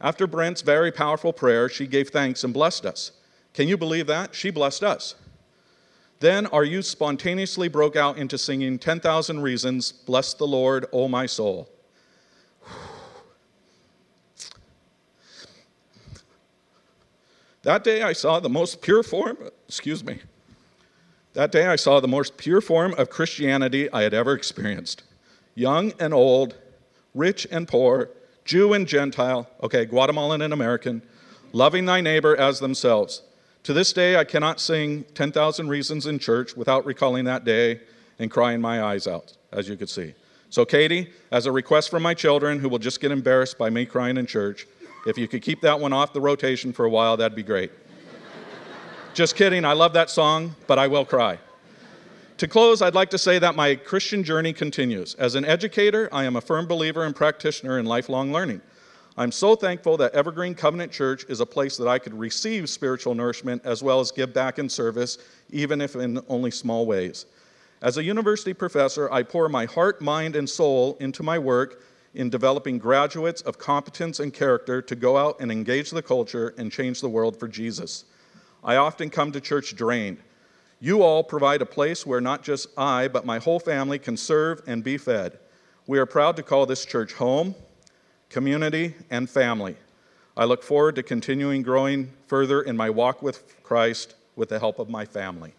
After 0.00 0.26
Brent's 0.26 0.60
very 0.60 0.92
powerful 0.92 1.32
prayer, 1.32 1.68
she 1.68 1.86
gave 1.86 2.10
thanks 2.10 2.44
and 2.44 2.52
blessed 2.52 2.84
us. 2.84 3.12
Can 3.54 3.66
you 3.66 3.76
believe 3.76 4.06
that? 4.06 4.34
She 4.34 4.50
blessed 4.50 4.84
us. 4.84 5.14
Then 6.20 6.46
our 6.46 6.64
youth 6.64 6.86
spontaneously 6.86 7.68
broke 7.68 7.94
out 7.94 8.18
into 8.18 8.38
singing 8.38 8.78
10,000 8.78 9.40
Reasons, 9.40 9.92
Bless 9.92 10.34
the 10.34 10.46
Lord, 10.46 10.86
O 10.92 11.06
my 11.06 11.26
soul. 11.26 11.68
That 17.62 17.84
day 17.84 18.02
I 18.02 18.12
saw 18.12 18.40
the 18.40 18.48
most 18.48 18.80
pure 18.80 19.02
form, 19.02 19.36
excuse 19.68 20.02
me. 20.02 20.20
That 21.34 21.52
day 21.52 21.66
I 21.66 21.76
saw 21.76 22.00
the 22.00 22.08
most 22.08 22.36
pure 22.36 22.60
form 22.60 22.94
of 22.94 23.10
Christianity 23.10 23.92
I 23.92 24.02
had 24.02 24.14
ever 24.14 24.32
experienced. 24.32 25.04
Young 25.54 25.92
and 26.00 26.14
old, 26.14 26.56
rich 27.14 27.46
and 27.50 27.68
poor, 27.68 28.10
Jew 28.44 28.72
and 28.72 28.88
Gentile, 28.88 29.48
okay, 29.62 29.84
Guatemalan 29.84 30.40
and 30.40 30.52
American, 30.52 31.02
loving 31.52 31.84
thy 31.84 32.00
neighbor 32.00 32.34
as 32.36 32.58
themselves. 32.58 33.22
To 33.64 33.72
this 33.72 33.92
day, 33.92 34.16
I 34.16 34.24
cannot 34.24 34.60
sing 34.60 35.04
10,000 35.14 35.68
Reasons 35.68 36.06
in 36.06 36.18
church 36.18 36.56
without 36.56 36.86
recalling 36.86 37.24
that 37.24 37.44
day 37.44 37.80
and 38.18 38.30
crying 38.30 38.60
my 38.60 38.82
eyes 38.82 39.06
out, 39.06 39.36
as 39.52 39.68
you 39.68 39.76
could 39.76 39.90
see. 39.90 40.14
So, 40.50 40.64
Katie, 40.64 41.10
as 41.30 41.46
a 41.46 41.52
request 41.52 41.90
from 41.90 42.02
my 42.02 42.14
children 42.14 42.58
who 42.58 42.68
will 42.68 42.78
just 42.78 43.00
get 43.00 43.12
embarrassed 43.12 43.58
by 43.58 43.68
me 43.68 43.84
crying 43.84 44.16
in 44.16 44.26
church, 44.26 44.66
if 45.06 45.18
you 45.18 45.28
could 45.28 45.42
keep 45.42 45.60
that 45.60 45.78
one 45.78 45.92
off 45.92 46.12
the 46.12 46.20
rotation 46.20 46.72
for 46.72 46.86
a 46.86 46.90
while, 46.90 47.16
that'd 47.16 47.36
be 47.36 47.42
great. 47.42 47.70
just 49.14 49.36
kidding, 49.36 49.64
I 49.64 49.74
love 49.74 49.92
that 49.92 50.08
song, 50.08 50.56
but 50.66 50.78
I 50.78 50.86
will 50.86 51.04
cry. 51.04 51.38
To 52.38 52.48
close, 52.48 52.82
I'd 52.82 52.94
like 52.94 53.10
to 53.10 53.18
say 53.18 53.38
that 53.40 53.56
my 53.56 53.74
Christian 53.74 54.22
journey 54.22 54.52
continues. 54.52 55.14
As 55.16 55.34
an 55.34 55.44
educator, 55.44 56.08
I 56.12 56.24
am 56.24 56.36
a 56.36 56.40
firm 56.40 56.66
believer 56.66 57.04
and 57.04 57.14
practitioner 57.14 57.78
in 57.78 57.84
lifelong 57.84 58.32
learning. 58.32 58.62
I'm 59.18 59.32
so 59.32 59.56
thankful 59.56 59.96
that 59.96 60.14
Evergreen 60.14 60.54
Covenant 60.54 60.92
Church 60.92 61.24
is 61.28 61.40
a 61.40 61.46
place 61.46 61.76
that 61.78 61.88
I 61.88 61.98
could 61.98 62.14
receive 62.14 62.70
spiritual 62.70 63.16
nourishment 63.16 63.62
as 63.64 63.82
well 63.82 63.98
as 63.98 64.12
give 64.12 64.32
back 64.32 64.60
in 64.60 64.68
service, 64.68 65.18
even 65.50 65.80
if 65.80 65.96
in 65.96 66.20
only 66.28 66.52
small 66.52 66.86
ways. 66.86 67.26
As 67.82 67.96
a 67.96 68.04
university 68.04 68.54
professor, 68.54 69.12
I 69.12 69.24
pour 69.24 69.48
my 69.48 69.64
heart, 69.64 70.00
mind, 70.00 70.36
and 70.36 70.48
soul 70.48 70.96
into 71.00 71.24
my 71.24 71.36
work 71.36 71.82
in 72.14 72.30
developing 72.30 72.78
graduates 72.78 73.40
of 73.42 73.58
competence 73.58 74.20
and 74.20 74.32
character 74.32 74.80
to 74.82 74.94
go 74.94 75.16
out 75.16 75.40
and 75.40 75.50
engage 75.50 75.90
the 75.90 76.00
culture 76.00 76.54
and 76.56 76.70
change 76.70 77.00
the 77.00 77.08
world 77.08 77.36
for 77.40 77.48
Jesus. 77.48 78.04
I 78.62 78.76
often 78.76 79.10
come 79.10 79.32
to 79.32 79.40
church 79.40 79.74
drained. 79.74 80.18
You 80.78 81.02
all 81.02 81.24
provide 81.24 81.60
a 81.60 81.66
place 81.66 82.06
where 82.06 82.20
not 82.20 82.44
just 82.44 82.68
I, 82.78 83.08
but 83.08 83.26
my 83.26 83.40
whole 83.40 83.58
family 83.58 83.98
can 83.98 84.16
serve 84.16 84.62
and 84.68 84.84
be 84.84 84.96
fed. 84.96 85.40
We 85.88 85.98
are 85.98 86.06
proud 86.06 86.36
to 86.36 86.44
call 86.44 86.66
this 86.66 86.84
church 86.84 87.14
home, 87.14 87.56
community, 88.28 88.94
and 89.10 89.28
family. 89.28 89.76
I 90.36 90.44
look 90.44 90.62
forward 90.62 90.94
to 90.96 91.02
continuing 91.02 91.62
growing 91.62 92.12
further 92.26 92.62
in 92.62 92.76
my 92.76 92.90
walk 92.90 93.22
with 93.22 93.62
Christ 93.62 94.14
with 94.36 94.50
the 94.50 94.58
help 94.58 94.78
of 94.78 94.88
my 94.88 95.04
family. 95.04 95.52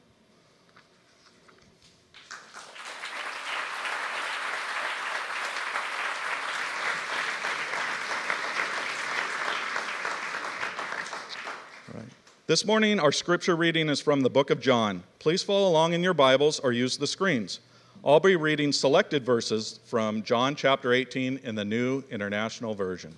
This 12.49 12.65
morning, 12.65 12.99
our 12.99 13.11
scripture 13.11 13.55
reading 13.55 13.89
is 13.89 14.01
from 14.01 14.21
the 14.21 14.29
book 14.29 14.49
of 14.49 14.59
John. 14.59 15.03
Please 15.19 15.43
follow 15.43 15.69
along 15.69 15.93
in 15.93 16.01
your 16.01 16.15
Bibles 16.15 16.59
or 16.59 16.71
use 16.71 16.97
the 16.97 17.05
screens. 17.05 17.59
I'll 18.05 18.21
be 18.21 18.37
reading 18.37 18.71
selected 18.71 19.25
verses 19.25 19.81
from 19.83 20.23
John 20.23 20.55
chapter 20.55 20.93
18 20.93 21.41
in 21.43 21.55
the 21.55 21.65
New 21.65 22.01
International 22.09 22.73
Version. 22.73 23.17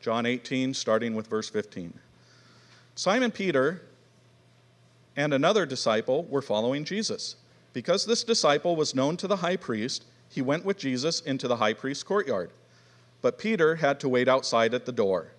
John 0.00 0.26
18, 0.26 0.74
starting 0.74 1.14
with 1.14 1.28
verse 1.28 1.48
15. 1.48 1.94
Simon 2.96 3.30
Peter 3.30 3.82
and 5.16 5.32
another 5.32 5.64
disciple 5.64 6.24
were 6.24 6.42
following 6.42 6.82
Jesus. 6.82 7.36
Because 7.72 8.04
this 8.04 8.24
disciple 8.24 8.74
was 8.74 8.92
known 8.92 9.16
to 9.18 9.28
the 9.28 9.36
high 9.36 9.56
priest, 9.56 10.04
he 10.28 10.42
went 10.42 10.64
with 10.64 10.78
Jesus 10.78 11.20
into 11.20 11.46
the 11.46 11.56
high 11.56 11.74
priest's 11.74 12.02
courtyard. 12.02 12.50
But 13.22 13.38
Peter 13.38 13.76
had 13.76 14.00
to 14.00 14.08
wait 14.08 14.26
outside 14.26 14.74
at 14.74 14.84
the 14.84 14.90
door. 14.90 15.30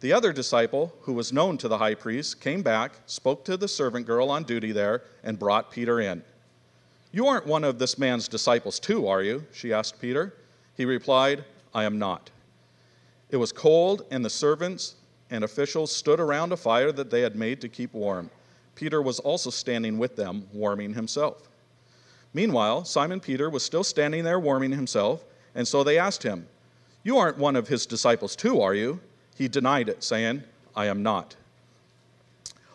The 0.00 0.12
other 0.12 0.32
disciple, 0.32 0.94
who 1.00 1.12
was 1.12 1.32
known 1.32 1.58
to 1.58 1.66
the 1.66 1.78
high 1.78 1.94
priest, 1.94 2.40
came 2.40 2.62
back, 2.62 2.92
spoke 3.06 3.44
to 3.46 3.56
the 3.56 3.66
servant 3.66 4.06
girl 4.06 4.30
on 4.30 4.44
duty 4.44 4.70
there, 4.70 5.02
and 5.24 5.38
brought 5.38 5.72
Peter 5.72 6.00
in. 6.00 6.22
You 7.10 7.26
aren't 7.26 7.46
one 7.46 7.64
of 7.64 7.80
this 7.80 7.98
man's 7.98 8.28
disciples, 8.28 8.78
too, 8.78 9.08
are 9.08 9.22
you? 9.22 9.44
She 9.52 9.72
asked 9.72 10.00
Peter. 10.00 10.34
He 10.76 10.84
replied, 10.84 11.44
I 11.74 11.82
am 11.82 11.98
not. 11.98 12.30
It 13.30 13.38
was 13.38 13.50
cold, 13.50 14.06
and 14.12 14.24
the 14.24 14.30
servants 14.30 14.94
and 15.30 15.42
officials 15.42 15.94
stood 15.94 16.20
around 16.20 16.52
a 16.52 16.56
fire 16.56 16.92
that 16.92 17.10
they 17.10 17.22
had 17.22 17.34
made 17.34 17.60
to 17.62 17.68
keep 17.68 17.92
warm. 17.92 18.30
Peter 18.76 19.02
was 19.02 19.18
also 19.18 19.50
standing 19.50 19.98
with 19.98 20.14
them, 20.14 20.46
warming 20.52 20.94
himself. 20.94 21.48
Meanwhile, 22.32 22.84
Simon 22.84 23.18
Peter 23.18 23.50
was 23.50 23.64
still 23.64 23.82
standing 23.82 24.22
there 24.22 24.38
warming 24.38 24.70
himself, 24.70 25.24
and 25.56 25.66
so 25.66 25.82
they 25.82 25.98
asked 25.98 26.22
him, 26.22 26.46
You 27.02 27.18
aren't 27.18 27.38
one 27.38 27.56
of 27.56 27.66
his 27.66 27.84
disciples, 27.84 28.36
too, 28.36 28.60
are 28.60 28.74
you? 28.74 29.00
He 29.38 29.46
denied 29.46 29.88
it, 29.88 30.02
saying, 30.02 30.42
I 30.74 30.86
am 30.86 31.04
not. 31.04 31.36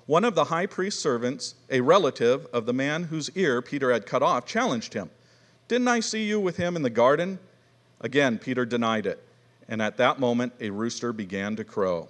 One 0.06 0.24
of 0.24 0.34
the 0.34 0.46
high 0.46 0.66
priest's 0.66 1.02
servants, 1.02 1.56
a 1.70 1.82
relative 1.82 2.48
of 2.54 2.66
the 2.66 2.72
man 2.72 3.04
whose 3.04 3.30
ear 3.36 3.62
Peter 3.62 3.92
had 3.92 4.06
cut 4.06 4.24
off, 4.24 4.46
challenged 4.46 4.94
him. 4.94 5.10
Didn't 5.68 5.90
I 5.90 6.00
see 6.00 6.24
you 6.24 6.40
with 6.40 6.56
him 6.56 6.78
in 6.78 6.82
the 6.82 6.90
garden? 6.90 7.38
Again, 8.00 8.38
Peter 8.38 8.66
denied 8.66 9.06
it. 9.06 9.22
And 9.68 9.82
at 9.82 9.98
that 9.98 10.22
moment, 10.22 10.54
a 10.62 10.70
rooster 10.70 11.12
began 11.12 11.58
to 11.58 11.66
crow. 11.66 12.08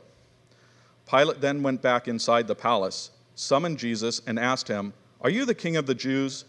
Pilate 1.10 1.42
then 1.42 1.64
went 1.64 1.82
back 1.82 2.08
inside 2.08 2.48
the 2.48 2.56
palace, 2.56 3.10
summoned 3.34 3.80
Jesus, 3.80 4.22
and 4.28 4.38
asked 4.38 4.68
him, 4.68 4.94
Are 5.22 5.32
you 5.32 5.46
the 5.46 5.56
king 5.56 5.78
of 5.78 5.88
the 5.88 5.96
Jews? 5.96 6.46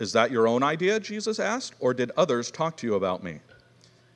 Is 0.00 0.12
that 0.14 0.32
your 0.32 0.48
own 0.48 0.64
idea? 0.64 0.98
Jesus 0.98 1.38
asked, 1.38 1.74
or 1.78 1.94
did 1.94 2.10
others 2.16 2.50
talk 2.50 2.76
to 2.78 2.88
you 2.88 2.94
about 2.94 3.22
me? 3.22 3.38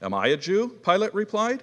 Am 0.03 0.13
I 0.13 0.29
a 0.29 0.37
Jew? 0.37 0.77
Pilate 0.85 1.15
replied. 1.15 1.63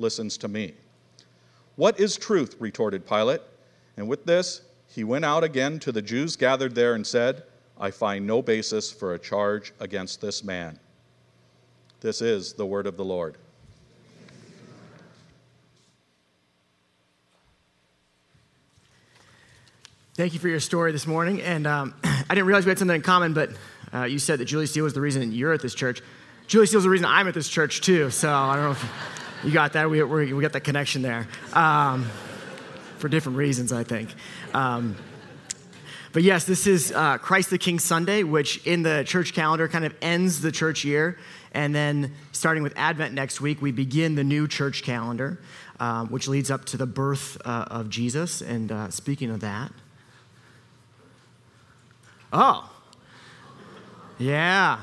listens 0.00 0.36
to 0.38 0.48
me. 0.48 0.74
What 1.76 2.00
is 2.00 2.16
truth? 2.16 2.56
retorted 2.58 3.06
Pilate. 3.06 3.40
And 3.96 4.08
with 4.08 4.24
this, 4.24 4.62
he 4.88 5.04
went 5.04 5.24
out 5.24 5.44
again 5.44 5.78
to 5.80 5.92
the 5.92 6.02
Jews 6.02 6.36
gathered 6.36 6.74
there 6.74 6.94
and 6.94 7.06
said, 7.06 7.44
I 7.78 7.90
find 7.90 8.26
no 8.26 8.42
basis 8.42 8.90
for 8.90 9.14
a 9.14 9.18
charge 9.18 9.72
against 9.80 10.20
this 10.20 10.42
man. 10.42 10.78
This 12.00 12.20
is 12.20 12.54
the 12.54 12.66
word 12.66 12.86
of 12.86 12.96
the 12.96 13.04
Lord. 13.04 13.36
Thank 20.14 20.34
you 20.34 20.40
for 20.40 20.48
your 20.48 20.60
story 20.60 20.92
this 20.92 21.06
morning. 21.06 21.40
And 21.40 21.66
um, 21.66 21.94
I 22.04 22.24
didn't 22.34 22.44
realize 22.44 22.66
we 22.66 22.70
had 22.70 22.78
something 22.78 22.96
in 22.96 23.02
common, 23.02 23.32
but 23.32 23.50
uh, 23.94 24.04
you 24.04 24.18
said 24.18 24.38
that 24.40 24.44
Julie 24.44 24.66
Steel 24.66 24.84
was 24.84 24.92
the 24.92 25.00
reason 25.00 25.32
you're 25.32 25.52
at 25.52 25.62
this 25.62 25.74
church. 25.74 26.02
Julie 26.46 26.66
Steel's 26.66 26.84
the 26.84 26.90
reason 26.90 27.06
I'm 27.06 27.28
at 27.28 27.32
this 27.32 27.48
church, 27.48 27.80
too. 27.80 28.10
So 28.10 28.30
I 28.30 28.56
don't 28.56 28.64
know 28.64 28.70
if. 28.72 29.19
You 29.42 29.52
got 29.52 29.72
that? 29.72 29.88
We, 29.88 30.02
we, 30.02 30.32
we 30.34 30.42
got 30.42 30.52
that 30.52 30.64
connection 30.64 31.00
there. 31.00 31.26
Um, 31.54 32.06
for 32.98 33.08
different 33.08 33.38
reasons, 33.38 33.72
I 33.72 33.84
think. 33.84 34.10
Um, 34.52 34.94
but 36.12 36.22
yes, 36.22 36.44
this 36.44 36.66
is 36.66 36.92
uh, 36.92 37.16
Christ 37.18 37.48
the 37.48 37.56
King 37.56 37.78
Sunday, 37.78 38.22
which 38.22 38.66
in 38.66 38.82
the 38.82 39.02
church 39.06 39.32
calendar 39.32 39.66
kind 39.66 39.84
of 39.86 39.94
ends 40.02 40.42
the 40.42 40.52
church 40.52 40.84
year. 40.84 41.16
And 41.52 41.74
then 41.74 42.12
starting 42.32 42.62
with 42.62 42.74
Advent 42.76 43.14
next 43.14 43.40
week, 43.40 43.62
we 43.62 43.72
begin 43.72 44.14
the 44.14 44.24
new 44.24 44.46
church 44.46 44.82
calendar, 44.82 45.40
um, 45.78 46.08
which 46.08 46.28
leads 46.28 46.50
up 46.50 46.66
to 46.66 46.76
the 46.76 46.86
birth 46.86 47.40
uh, 47.44 47.64
of 47.70 47.88
Jesus. 47.88 48.42
And 48.42 48.70
uh, 48.70 48.90
speaking 48.90 49.30
of 49.30 49.40
that, 49.40 49.72
oh, 52.32 52.70
yeah, 54.18 54.80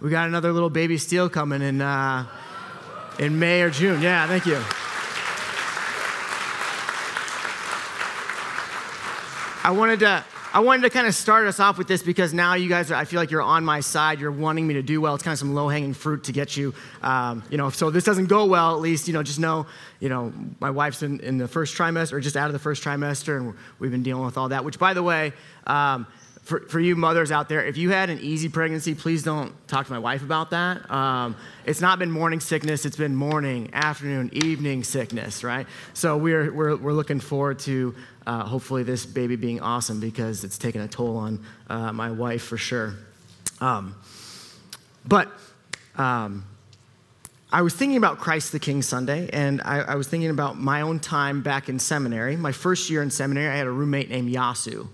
we 0.00 0.10
got 0.10 0.26
another 0.26 0.52
little 0.52 0.70
baby 0.70 0.98
steel 0.98 1.28
coming 1.28 1.62
in 1.62 1.80
uh, 1.80 2.26
in 3.20 3.38
May 3.38 3.60
or 3.62 3.70
June. 3.70 4.00
Yeah, 4.00 4.26
thank 4.26 4.46
you. 4.46 4.60
I 9.62 9.70
wanted 9.72 10.00
to 10.00 10.24
I 10.52 10.60
wanted 10.60 10.82
to 10.82 10.90
kind 10.90 11.06
of 11.06 11.14
start 11.14 11.46
us 11.46 11.60
off 11.60 11.78
with 11.78 11.86
this 11.86 12.02
because 12.02 12.34
now 12.34 12.54
you 12.54 12.68
guys, 12.68 12.90
are, 12.90 12.96
I 12.96 13.04
feel 13.04 13.20
like 13.20 13.30
you're 13.30 13.40
on 13.40 13.64
my 13.64 13.78
side. 13.78 14.18
You're 14.18 14.32
wanting 14.32 14.66
me 14.66 14.74
to 14.74 14.82
do 14.82 15.00
well. 15.00 15.14
It's 15.14 15.22
kind 15.22 15.32
of 15.32 15.38
some 15.38 15.54
low 15.54 15.68
hanging 15.68 15.94
fruit 15.94 16.24
to 16.24 16.32
get 16.32 16.56
you, 16.56 16.74
um, 17.02 17.44
you 17.50 17.56
know. 17.56 17.70
So 17.70 17.86
if 17.86 17.94
this 17.94 18.02
doesn't 18.02 18.26
go 18.26 18.46
well, 18.46 18.74
at 18.74 18.80
least 18.80 19.06
you 19.06 19.14
know, 19.14 19.22
just 19.22 19.38
know, 19.38 19.66
you 20.00 20.08
know, 20.08 20.32
my 20.58 20.70
wife's 20.70 21.04
in, 21.04 21.20
in 21.20 21.38
the 21.38 21.46
first 21.46 21.76
trimester 21.76 22.14
or 22.14 22.20
just 22.20 22.36
out 22.36 22.46
of 22.46 22.52
the 22.52 22.58
first 22.58 22.82
trimester, 22.82 23.36
and 23.36 23.54
we've 23.78 23.92
been 23.92 24.02
dealing 24.02 24.24
with 24.24 24.36
all 24.36 24.48
that. 24.48 24.64
Which, 24.64 24.78
by 24.78 24.92
the 24.92 25.04
way, 25.04 25.34
um, 25.68 26.08
for, 26.42 26.60
for 26.60 26.80
you 26.80 26.96
mothers 26.96 27.30
out 27.30 27.48
there, 27.48 27.64
if 27.64 27.76
you 27.76 27.90
had 27.90 28.10
an 28.10 28.18
easy 28.20 28.48
pregnancy, 28.48 28.94
please 28.94 29.22
don't 29.22 29.52
talk 29.68 29.86
to 29.86 29.92
my 29.92 29.98
wife 29.98 30.22
about 30.22 30.50
that. 30.50 30.90
Um, 30.90 31.36
it's 31.64 31.80
not 31.80 31.98
been 31.98 32.10
morning 32.10 32.40
sickness, 32.40 32.84
it's 32.84 32.96
been 32.96 33.14
morning, 33.14 33.70
afternoon, 33.72 34.30
evening 34.32 34.82
sickness, 34.82 35.44
right? 35.44 35.66
So 35.94 36.16
we're, 36.16 36.52
we're, 36.52 36.76
we're 36.76 36.92
looking 36.92 37.20
forward 37.20 37.60
to 37.60 37.94
uh, 38.26 38.44
hopefully 38.44 38.82
this 38.82 39.06
baby 39.06 39.36
being 39.36 39.60
awesome 39.60 40.00
because 40.00 40.44
it's 40.44 40.58
taken 40.58 40.80
a 40.80 40.88
toll 40.88 41.16
on 41.18 41.44
uh, 41.68 41.92
my 41.92 42.10
wife 42.10 42.42
for 42.42 42.56
sure. 42.56 42.94
Um, 43.60 43.94
but 45.06 45.28
um, 45.96 46.44
I 47.52 47.62
was 47.62 47.74
thinking 47.74 47.96
about 47.96 48.18
Christ 48.18 48.52
the 48.52 48.58
King 48.58 48.82
Sunday, 48.82 49.28
and 49.32 49.60
I, 49.62 49.80
I 49.80 49.94
was 49.96 50.08
thinking 50.08 50.30
about 50.30 50.58
my 50.58 50.82
own 50.82 51.00
time 51.00 51.42
back 51.42 51.68
in 51.68 51.78
seminary. 51.78 52.36
My 52.36 52.52
first 52.52 52.90
year 52.90 53.02
in 53.02 53.10
seminary, 53.10 53.48
I 53.48 53.56
had 53.56 53.66
a 53.66 53.72
roommate 53.72 54.08
named 54.08 54.32
Yasu. 54.32 54.88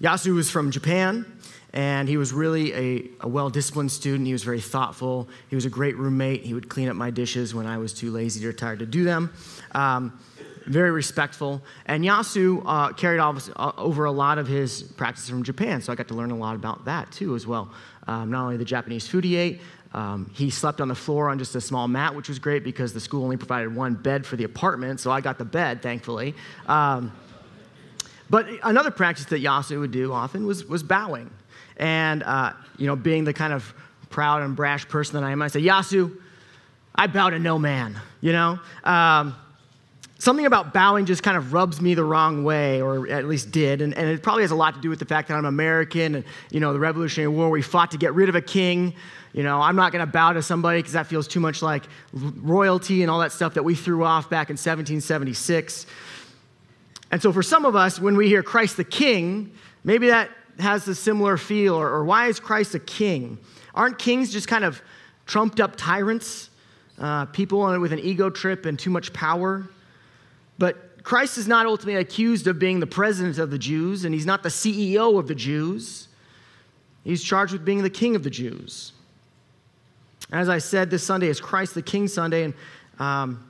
Yasu 0.00 0.34
was 0.34 0.50
from 0.50 0.70
Japan, 0.70 1.26
and 1.72 2.08
he 2.08 2.16
was 2.16 2.32
really 2.32 2.72
a, 2.74 3.10
a 3.20 3.28
well 3.28 3.50
disciplined 3.50 3.92
student. 3.92 4.26
He 4.26 4.32
was 4.32 4.44
very 4.44 4.60
thoughtful. 4.60 5.28
He 5.48 5.54
was 5.54 5.66
a 5.66 5.70
great 5.70 5.96
roommate. 5.96 6.42
He 6.42 6.54
would 6.54 6.68
clean 6.68 6.88
up 6.88 6.96
my 6.96 7.10
dishes 7.10 7.54
when 7.54 7.66
I 7.66 7.78
was 7.78 7.92
too 7.92 8.10
lazy 8.10 8.44
or 8.46 8.52
tired 8.52 8.78
to 8.78 8.86
do 8.86 9.04
them. 9.04 9.32
Um, 9.72 10.18
very 10.66 10.90
respectful. 10.90 11.62
And 11.86 12.04
Yasu 12.04 12.62
uh, 12.64 12.92
carried 12.92 13.20
uh, 13.20 13.72
over 13.76 14.04
a 14.04 14.10
lot 14.10 14.38
of 14.38 14.46
his 14.46 14.82
practices 14.82 15.28
from 15.28 15.42
Japan, 15.42 15.82
so 15.82 15.92
I 15.92 15.96
got 15.96 16.08
to 16.08 16.14
learn 16.14 16.30
a 16.30 16.36
lot 16.36 16.54
about 16.54 16.84
that 16.86 17.10
too 17.12 17.34
as 17.34 17.46
well. 17.46 17.70
Um, 18.06 18.30
not 18.30 18.44
only 18.44 18.56
the 18.56 18.64
Japanese 18.64 19.06
food 19.06 19.24
he 19.24 19.36
ate, 19.36 19.60
um, 19.92 20.30
he 20.32 20.50
slept 20.50 20.80
on 20.80 20.88
the 20.88 20.94
floor 20.94 21.28
on 21.28 21.38
just 21.38 21.54
a 21.56 21.60
small 21.60 21.88
mat, 21.88 22.14
which 22.14 22.28
was 22.28 22.38
great 22.38 22.62
because 22.62 22.92
the 22.92 23.00
school 23.00 23.24
only 23.24 23.36
provided 23.36 23.74
one 23.74 23.94
bed 23.94 24.24
for 24.24 24.36
the 24.36 24.44
apartment, 24.44 25.00
so 25.00 25.10
I 25.10 25.20
got 25.20 25.38
the 25.38 25.44
bed, 25.44 25.82
thankfully. 25.82 26.34
Um, 26.66 27.12
but 28.30 28.46
another 28.62 28.92
practice 28.92 29.26
that 29.26 29.42
Yasu 29.42 29.80
would 29.80 29.90
do 29.90 30.12
often 30.12 30.46
was, 30.46 30.64
was 30.64 30.82
bowing. 30.84 31.30
And, 31.76 32.22
uh, 32.22 32.52
you 32.78 32.86
know, 32.86 32.94
being 32.94 33.24
the 33.24 33.32
kind 33.32 33.52
of 33.52 33.74
proud 34.08 34.42
and 34.42 34.54
brash 34.54 34.88
person 34.88 35.14
that 35.14 35.26
I 35.26 35.32
am, 35.32 35.42
I 35.42 35.48
say, 35.48 35.60
Yasu, 35.60 36.16
I 36.94 37.08
bow 37.08 37.30
to 37.30 37.38
no 37.38 37.58
man, 37.58 38.00
you 38.20 38.32
know? 38.32 38.60
Um, 38.84 39.34
something 40.18 40.46
about 40.46 40.72
bowing 40.72 41.06
just 41.06 41.22
kind 41.22 41.36
of 41.36 41.52
rubs 41.52 41.80
me 41.80 41.94
the 41.94 42.04
wrong 42.04 42.44
way, 42.44 42.80
or 42.80 43.08
at 43.08 43.26
least 43.26 43.50
did. 43.50 43.80
And, 43.80 43.94
and, 43.94 44.08
it 44.08 44.22
probably 44.22 44.42
has 44.42 44.50
a 44.50 44.56
lot 44.56 44.74
to 44.74 44.80
do 44.80 44.90
with 44.90 44.98
the 44.98 45.06
fact 45.06 45.28
that 45.28 45.34
I'm 45.34 45.44
American 45.44 46.14
and, 46.16 46.24
you 46.50 46.60
know, 46.60 46.72
the 46.72 46.78
Revolutionary 46.78 47.28
War, 47.28 47.50
we 47.50 47.62
fought 47.62 47.90
to 47.92 47.98
get 47.98 48.14
rid 48.14 48.28
of 48.28 48.34
a 48.34 48.42
king. 48.42 48.94
You 49.32 49.42
know, 49.42 49.60
I'm 49.60 49.76
not 49.76 49.92
going 49.92 50.04
to 50.04 50.10
bow 50.10 50.32
to 50.32 50.42
somebody 50.42 50.80
because 50.80 50.92
that 50.92 51.06
feels 51.06 51.26
too 51.26 51.40
much 51.40 51.62
like 51.62 51.84
royalty 52.12 53.02
and 53.02 53.10
all 53.10 53.20
that 53.20 53.32
stuff 53.32 53.54
that 53.54 53.62
we 53.62 53.74
threw 53.74 54.04
off 54.04 54.28
back 54.28 54.50
in 54.50 54.54
1776. 54.54 55.86
And 57.10 57.20
so 57.20 57.32
for 57.32 57.42
some 57.42 57.64
of 57.64 57.74
us, 57.74 58.00
when 58.00 58.16
we 58.16 58.28
hear 58.28 58.42
Christ 58.42 58.76
the 58.76 58.84
King, 58.84 59.52
maybe 59.84 60.08
that 60.08 60.30
has 60.60 60.86
a 60.88 60.94
similar 60.94 61.36
feel, 61.36 61.74
or, 61.74 61.88
or 61.88 62.04
why 62.04 62.26
is 62.26 62.38
Christ 62.38 62.74
a 62.74 62.78
king? 62.78 63.38
Aren't 63.74 63.98
kings 63.98 64.32
just 64.32 64.48
kind 64.48 64.64
of 64.64 64.80
trumped 65.26 65.60
up 65.60 65.76
tyrants, 65.76 66.50
uh, 66.98 67.26
people 67.26 67.78
with 67.80 67.92
an 67.92 67.98
ego 67.98 68.30
trip 68.30 68.66
and 68.66 68.78
too 68.78 68.90
much 68.90 69.12
power? 69.12 69.68
But 70.58 71.02
Christ 71.02 71.38
is 71.38 71.48
not 71.48 71.66
ultimately 71.66 72.00
accused 72.00 72.46
of 72.46 72.58
being 72.58 72.80
the 72.80 72.86
president 72.86 73.38
of 73.38 73.50
the 73.50 73.58
Jews, 73.58 74.04
and 74.04 74.14
he's 74.14 74.26
not 74.26 74.42
the 74.42 74.48
CEO 74.48 75.18
of 75.18 75.28
the 75.28 75.34
Jews. 75.34 76.08
He's 77.04 77.22
charged 77.22 77.52
with 77.52 77.64
being 77.64 77.82
the 77.82 77.90
king 77.90 78.14
of 78.14 78.22
the 78.22 78.30
Jews. 78.30 78.92
As 80.30 80.48
I 80.48 80.58
said, 80.58 80.90
this 80.90 81.02
Sunday 81.02 81.28
is 81.28 81.40
Christ 81.40 81.74
the 81.74 81.82
King 81.82 82.06
Sunday, 82.06 82.44
and 82.44 82.54
um, 82.98 83.49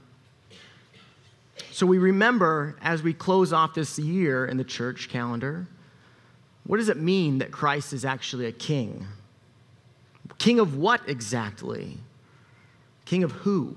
so 1.71 1.87
we 1.87 1.99
remember 1.99 2.77
as 2.83 3.03
we 3.03 3.13
close 3.13 3.53
off 3.53 3.75
this 3.75 3.99
year 3.99 4.47
in 4.47 4.57
the 4.57 4.65
church 4.65 5.09
calendar, 5.09 5.67
what 6.65 6.77
does 6.77 6.89
it 6.89 6.97
mean 6.97 7.39
that 7.39 7.51
Christ 7.51 7.93
is 7.93 8.05
actually 8.05 8.47
a 8.47 8.53
king? 8.53 9.07
King 10.39 10.59
of 10.59 10.77
what 10.77 11.01
exactly? 11.09 11.99
King 13.05 13.25
of 13.25 13.33
who? 13.33 13.77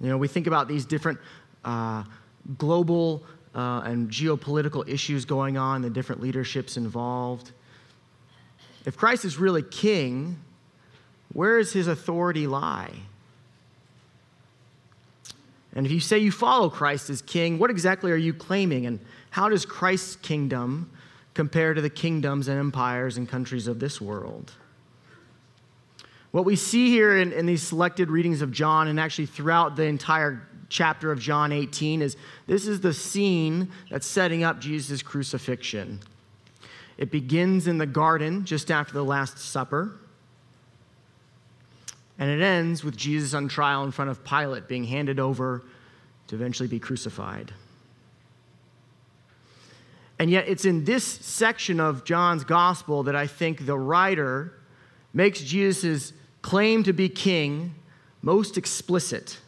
You 0.00 0.08
know, 0.08 0.18
we 0.18 0.28
think 0.28 0.46
about 0.46 0.68
these 0.68 0.84
different 0.84 1.18
uh, 1.64 2.04
global 2.58 3.22
uh, 3.54 3.82
and 3.84 4.10
geopolitical 4.10 4.86
issues 4.88 5.24
going 5.24 5.56
on, 5.56 5.82
the 5.82 5.90
different 5.90 6.20
leaderships 6.20 6.76
involved. 6.76 7.52
If 8.84 8.96
Christ 8.96 9.24
is 9.24 9.38
really 9.38 9.62
king, 9.62 10.38
where 11.32 11.58
does 11.58 11.72
his 11.72 11.86
authority 11.86 12.46
lie? 12.46 12.92
And 15.74 15.84
if 15.86 15.92
you 15.92 16.00
say 16.00 16.18
you 16.18 16.30
follow 16.30 16.70
Christ 16.70 17.10
as 17.10 17.20
king, 17.20 17.58
what 17.58 17.70
exactly 17.70 18.12
are 18.12 18.16
you 18.16 18.32
claiming? 18.32 18.86
And 18.86 19.00
how 19.30 19.48
does 19.48 19.66
Christ's 19.66 20.16
kingdom 20.16 20.90
compare 21.34 21.74
to 21.74 21.80
the 21.80 21.90
kingdoms 21.90 22.46
and 22.46 22.58
empires 22.58 23.16
and 23.16 23.28
countries 23.28 23.66
of 23.66 23.80
this 23.80 24.00
world? 24.00 24.52
What 26.30 26.44
we 26.44 26.56
see 26.56 26.88
here 26.88 27.16
in, 27.16 27.32
in 27.32 27.46
these 27.46 27.62
selected 27.62 28.10
readings 28.10 28.42
of 28.42 28.50
John, 28.52 28.88
and 28.88 28.98
actually 28.98 29.26
throughout 29.26 29.76
the 29.76 29.84
entire 29.84 30.48
chapter 30.68 31.12
of 31.12 31.20
John 31.20 31.52
18, 31.52 32.02
is 32.02 32.16
this 32.46 32.66
is 32.66 32.80
the 32.80 32.92
scene 32.92 33.70
that's 33.90 34.06
setting 34.06 34.42
up 34.42 34.60
Jesus' 34.60 35.02
crucifixion. 35.02 36.00
It 36.98 37.10
begins 37.10 37.66
in 37.66 37.78
the 37.78 37.86
garden 37.86 38.44
just 38.44 38.70
after 38.70 38.94
the 38.94 39.04
Last 39.04 39.38
Supper. 39.38 39.96
And 42.24 42.32
it 42.32 42.42
ends 42.42 42.82
with 42.82 42.96
Jesus 42.96 43.34
on 43.34 43.48
trial 43.48 43.84
in 43.84 43.90
front 43.90 44.10
of 44.10 44.24
Pilate, 44.24 44.66
being 44.66 44.84
handed 44.84 45.20
over 45.20 45.62
to 46.28 46.34
eventually 46.34 46.66
be 46.66 46.78
crucified. 46.78 47.52
And 50.18 50.30
yet, 50.30 50.48
it's 50.48 50.64
in 50.64 50.84
this 50.84 51.04
section 51.04 51.80
of 51.80 52.06
John's 52.06 52.42
gospel 52.42 53.02
that 53.02 53.14
I 53.14 53.26
think 53.26 53.66
the 53.66 53.76
writer 53.76 54.54
makes 55.12 55.40
Jesus' 55.40 56.14
claim 56.40 56.82
to 56.84 56.94
be 56.94 57.10
king 57.10 57.74
most 58.22 58.56
explicit. 58.56 59.38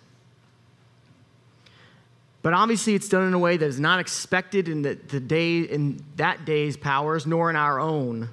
But 2.43 2.53
obviously, 2.53 2.95
it's 2.95 3.09
done 3.09 3.27
in 3.27 3.33
a 3.33 3.39
way 3.39 3.57
that 3.57 3.65
is 3.65 3.81
not 3.81 4.01
expected 4.01 4.69
in, 4.69 4.83
the, 4.83 4.97
the 4.97 5.21
day, 5.21 5.61
in 5.61 6.05
that 6.17 6.45
day's 6.45 6.77
powers, 6.77 7.27
nor 7.27 7.49
in 7.49 7.57
our 7.57 7.81
own. 7.81 8.29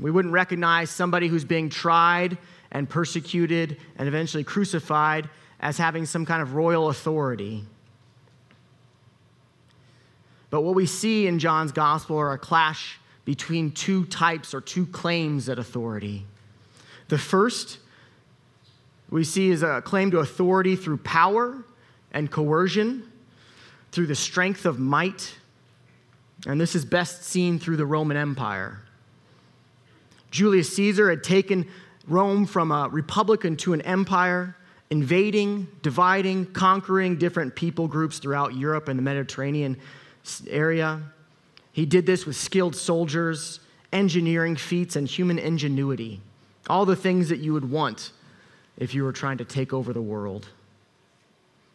We 0.00 0.10
wouldn't 0.10 0.32
recognize 0.32 0.88
somebody 0.88 1.28
who's 1.28 1.44
being 1.44 1.68
tried 1.68 2.38
and 2.72 2.88
persecuted 2.88 3.76
and 3.96 4.08
eventually 4.08 4.42
crucified 4.42 5.28
as 5.60 5.78
having 5.78 6.04
some 6.04 6.26
kind 6.26 6.42
of 6.42 6.54
royal 6.54 6.88
authority. 6.88 7.64
But 10.50 10.62
what 10.62 10.74
we 10.74 10.86
see 10.86 11.26
in 11.26 11.38
John's 11.38 11.70
gospel 11.70 12.18
are 12.18 12.32
a 12.32 12.38
clash 12.38 12.98
between 13.24 13.70
two 13.70 14.04
types 14.06 14.52
or 14.52 14.60
two 14.60 14.86
claims 14.86 15.48
at 15.48 15.58
authority. 15.58 16.26
The 17.08 17.18
first 17.18 17.78
we 19.10 19.24
see 19.24 19.50
is 19.50 19.62
a 19.62 19.82
claim 19.82 20.10
to 20.10 20.18
authority 20.18 20.74
through 20.74 20.96
power 20.98 21.62
and 22.12 22.30
coercion, 22.30 23.10
through 23.92 24.06
the 24.06 24.14
strength 24.14 24.64
of 24.64 24.78
might. 24.78 25.34
And 26.46 26.60
this 26.60 26.74
is 26.74 26.84
best 26.84 27.22
seen 27.22 27.58
through 27.58 27.76
the 27.76 27.86
Roman 27.86 28.16
Empire. 28.16 28.80
Julius 30.30 30.74
Caesar 30.76 31.10
had 31.10 31.22
taken 31.22 31.68
Rome 32.08 32.46
from 32.46 32.72
a 32.72 32.88
republic 32.88 33.42
to 33.58 33.72
an 33.72 33.80
empire, 33.82 34.56
invading, 34.90 35.68
dividing, 35.82 36.46
conquering 36.46 37.16
different 37.16 37.54
people 37.54 37.88
groups 37.88 38.18
throughout 38.18 38.54
Europe 38.54 38.88
and 38.88 38.98
the 38.98 39.02
Mediterranean 39.02 39.76
area. 40.48 41.00
He 41.72 41.86
did 41.86 42.06
this 42.06 42.26
with 42.26 42.36
skilled 42.36 42.76
soldiers, 42.76 43.60
engineering 43.92 44.56
feats, 44.56 44.96
and 44.96 45.08
human 45.08 45.38
ingenuity. 45.38 46.20
All 46.68 46.84
the 46.84 46.96
things 46.96 47.28
that 47.28 47.38
you 47.38 47.52
would 47.52 47.70
want 47.70 48.12
if 48.76 48.94
you 48.94 49.04
were 49.04 49.12
trying 49.12 49.38
to 49.38 49.44
take 49.44 49.72
over 49.72 49.92
the 49.92 50.02
world. 50.02 50.48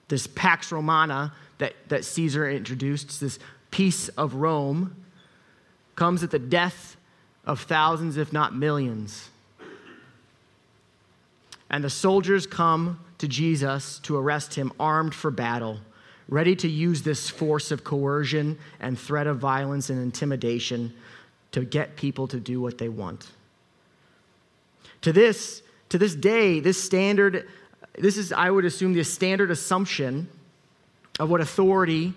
This 0.07 0.27
Pax 0.27 0.71
Romana 0.71 1.33
that, 1.57 1.73
that 1.89 2.05
Caesar 2.05 2.49
introduced, 2.49 3.19
this 3.19 3.39
peace 3.71 4.09
of 4.09 4.35
Rome, 4.35 4.95
comes 5.95 6.23
at 6.23 6.31
the 6.31 6.39
death 6.39 6.97
of 7.45 7.61
thousands, 7.61 8.17
if 8.17 8.31
not 8.31 8.55
millions. 8.55 9.29
And 11.69 11.83
the 11.83 11.89
soldiers 11.89 12.47
come 12.47 12.99
to 13.17 13.27
Jesus 13.27 13.99
to 13.99 14.17
arrest 14.17 14.55
him, 14.55 14.71
armed 14.79 15.13
for 15.13 15.31
battle, 15.31 15.79
ready 16.29 16.55
to 16.57 16.67
use 16.67 17.01
this 17.01 17.29
force 17.29 17.71
of 17.71 17.83
coercion 17.83 18.57
and 18.79 18.97
threat 18.97 19.27
of 19.27 19.39
violence 19.39 19.89
and 19.89 20.01
intimidation 20.01 20.93
to 21.51 21.63
get 21.63 21.95
people 21.95 22.27
to 22.27 22.39
do 22.39 22.61
what 22.61 22.77
they 22.77 22.89
want. 22.89 23.27
To 25.01 25.13
this, 25.13 25.61
to 25.89 25.97
this 25.97 26.15
day, 26.15 26.59
this 26.59 26.81
standard, 26.81 27.47
this 27.97 28.17
is, 28.17 28.31
I 28.31 28.49
would 28.49 28.65
assume, 28.65 28.93
the 28.93 29.03
standard 29.03 29.51
assumption 29.51 30.27
of 31.19 31.29
what 31.29 31.41
authority 31.41 32.13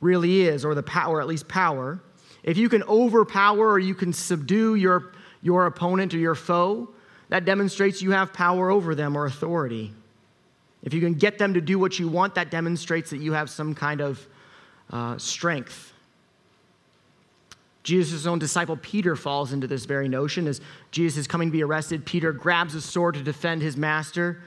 really 0.00 0.42
is, 0.42 0.64
or 0.64 0.74
the 0.74 0.82
power, 0.82 1.20
at 1.20 1.26
least 1.26 1.48
power. 1.48 2.00
If 2.42 2.56
you 2.56 2.68
can 2.68 2.82
overpower 2.84 3.72
or 3.72 3.78
you 3.78 3.94
can 3.94 4.12
subdue 4.12 4.74
your, 4.74 5.12
your 5.42 5.66
opponent 5.66 6.14
or 6.14 6.18
your 6.18 6.34
foe, 6.34 6.88
that 7.28 7.44
demonstrates 7.44 8.02
you 8.02 8.12
have 8.12 8.32
power 8.32 8.70
over 8.70 8.94
them 8.94 9.16
or 9.16 9.26
authority. 9.26 9.92
If 10.82 10.94
you 10.94 11.00
can 11.00 11.14
get 11.14 11.38
them 11.38 11.54
to 11.54 11.60
do 11.60 11.78
what 11.78 11.98
you 11.98 12.08
want, 12.08 12.36
that 12.36 12.50
demonstrates 12.50 13.10
that 13.10 13.18
you 13.18 13.32
have 13.32 13.50
some 13.50 13.74
kind 13.74 14.00
of 14.00 14.26
uh, 14.90 15.18
strength. 15.18 15.92
Jesus' 17.82 18.26
own 18.26 18.38
disciple 18.38 18.76
Peter 18.76 19.16
falls 19.16 19.52
into 19.52 19.66
this 19.66 19.84
very 19.84 20.08
notion. 20.08 20.46
As 20.46 20.60
Jesus 20.90 21.18
is 21.18 21.26
coming 21.26 21.48
to 21.48 21.52
be 21.52 21.62
arrested, 21.62 22.04
Peter 22.04 22.32
grabs 22.32 22.74
a 22.74 22.80
sword 22.80 23.14
to 23.14 23.22
defend 23.22 23.62
his 23.62 23.76
master, 23.76 24.42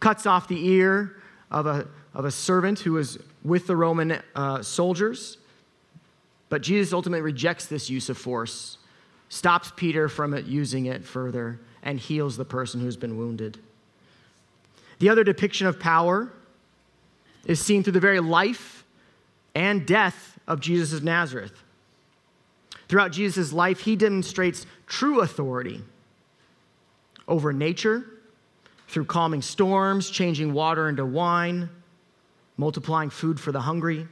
cuts 0.00 0.26
off 0.26 0.48
the 0.48 0.68
ear 0.68 1.16
of 1.50 1.66
a, 1.66 1.86
of 2.12 2.24
a 2.24 2.30
servant 2.30 2.80
who 2.80 2.92
was 2.92 3.18
with 3.44 3.66
the 3.66 3.76
Roman 3.76 4.20
uh, 4.34 4.62
soldiers. 4.62 5.38
But 6.48 6.62
Jesus 6.62 6.92
ultimately 6.92 7.22
rejects 7.22 7.66
this 7.66 7.90
use 7.90 8.08
of 8.08 8.18
force, 8.18 8.78
stops 9.28 9.72
Peter 9.76 10.08
from 10.08 10.36
using 10.46 10.86
it 10.86 11.04
further 11.04 11.58
and 11.84 12.00
heals 12.00 12.36
the 12.36 12.44
person 12.44 12.80
who's 12.80 12.96
been 12.96 13.16
wounded. 13.16 13.58
The 14.98 15.10
other 15.10 15.22
depiction 15.22 15.68
of 15.68 15.78
power 15.78 16.32
is 17.44 17.60
seen 17.60 17.84
through 17.84 17.92
the 17.92 18.00
very 18.00 18.20
life 18.20 18.84
and 19.54 19.86
death 19.86 20.38
of 20.48 20.60
Jesus 20.60 20.92
of 20.92 21.04
Nazareth. 21.04 21.52
Throughout 22.88 23.12
Jesus' 23.12 23.52
life, 23.52 23.80
he 23.80 23.96
demonstrates 23.96 24.66
true 24.86 25.20
authority 25.20 25.82
over 27.28 27.52
nature 27.52 28.04
through 28.88 29.04
calming 29.04 29.42
storms, 29.42 30.10
changing 30.10 30.52
water 30.52 30.88
into 30.88 31.04
wine, 31.04 31.68
multiplying 32.56 33.10
food 33.10 33.38
for 33.40 33.52
the 33.52 33.60
hungry. 33.60 34.06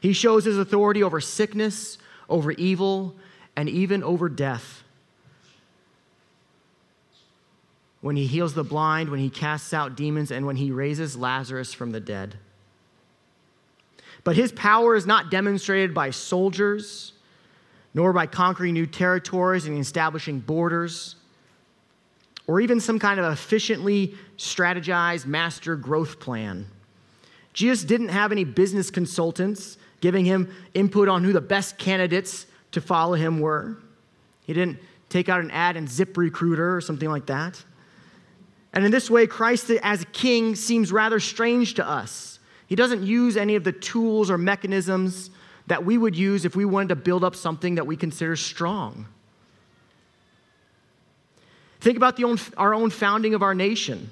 He 0.00 0.12
shows 0.12 0.44
his 0.44 0.58
authority 0.58 1.02
over 1.02 1.20
sickness, 1.20 1.98
over 2.28 2.52
evil, 2.52 3.14
and 3.56 3.68
even 3.68 4.02
over 4.02 4.28
death. 4.28 4.81
When 8.02 8.16
he 8.16 8.26
heals 8.26 8.52
the 8.52 8.64
blind, 8.64 9.08
when 9.08 9.20
he 9.20 9.30
casts 9.30 9.72
out 9.72 9.96
demons, 9.96 10.30
and 10.30 10.44
when 10.44 10.56
he 10.56 10.70
raises 10.70 11.16
Lazarus 11.16 11.72
from 11.72 11.92
the 11.92 12.00
dead. 12.00 12.36
But 14.24 14.36
his 14.36 14.52
power 14.52 14.94
is 14.94 15.06
not 15.06 15.30
demonstrated 15.30 15.94
by 15.94 16.10
soldiers, 16.10 17.12
nor 17.94 18.12
by 18.12 18.26
conquering 18.26 18.74
new 18.74 18.86
territories 18.86 19.66
and 19.66 19.78
establishing 19.78 20.40
borders, 20.40 21.16
or 22.46 22.60
even 22.60 22.80
some 22.80 22.98
kind 22.98 23.18
of 23.20 23.32
efficiently 23.32 24.14
strategized 24.36 25.26
master 25.26 25.76
growth 25.76 26.18
plan. 26.18 26.66
Jesus 27.52 27.84
didn't 27.84 28.08
have 28.08 28.32
any 28.32 28.44
business 28.44 28.90
consultants 28.90 29.78
giving 30.00 30.24
him 30.24 30.52
input 30.74 31.08
on 31.08 31.22
who 31.22 31.32
the 31.32 31.40
best 31.40 31.78
candidates 31.78 32.46
to 32.72 32.80
follow 32.80 33.14
him 33.14 33.38
were. 33.38 33.76
He 34.44 34.52
didn't 34.52 34.80
take 35.08 35.28
out 35.28 35.40
an 35.40 35.50
ad 35.52 35.76
in 35.76 35.86
ZipRecruiter 35.86 36.76
or 36.76 36.80
something 36.80 37.08
like 37.08 37.26
that. 37.26 37.62
And 38.72 38.84
in 38.84 38.90
this 38.90 39.10
way, 39.10 39.26
Christ 39.26 39.70
as 39.70 40.02
a 40.02 40.06
king 40.06 40.54
seems 40.54 40.92
rather 40.92 41.20
strange 41.20 41.74
to 41.74 41.86
us. 41.86 42.38
He 42.66 42.74
doesn't 42.74 43.02
use 43.02 43.36
any 43.36 43.54
of 43.54 43.64
the 43.64 43.72
tools 43.72 44.30
or 44.30 44.38
mechanisms 44.38 45.30
that 45.66 45.84
we 45.84 45.98
would 45.98 46.16
use 46.16 46.44
if 46.44 46.56
we 46.56 46.64
wanted 46.64 46.88
to 46.88 46.96
build 46.96 47.22
up 47.22 47.36
something 47.36 47.74
that 47.74 47.86
we 47.86 47.96
consider 47.96 48.34
strong. 48.34 49.06
Think 51.80 51.96
about 51.96 52.22
own, 52.22 52.38
our 52.56 52.74
own 52.74 52.90
founding 52.90 53.34
of 53.34 53.42
our 53.42 53.54
nation. 53.54 54.10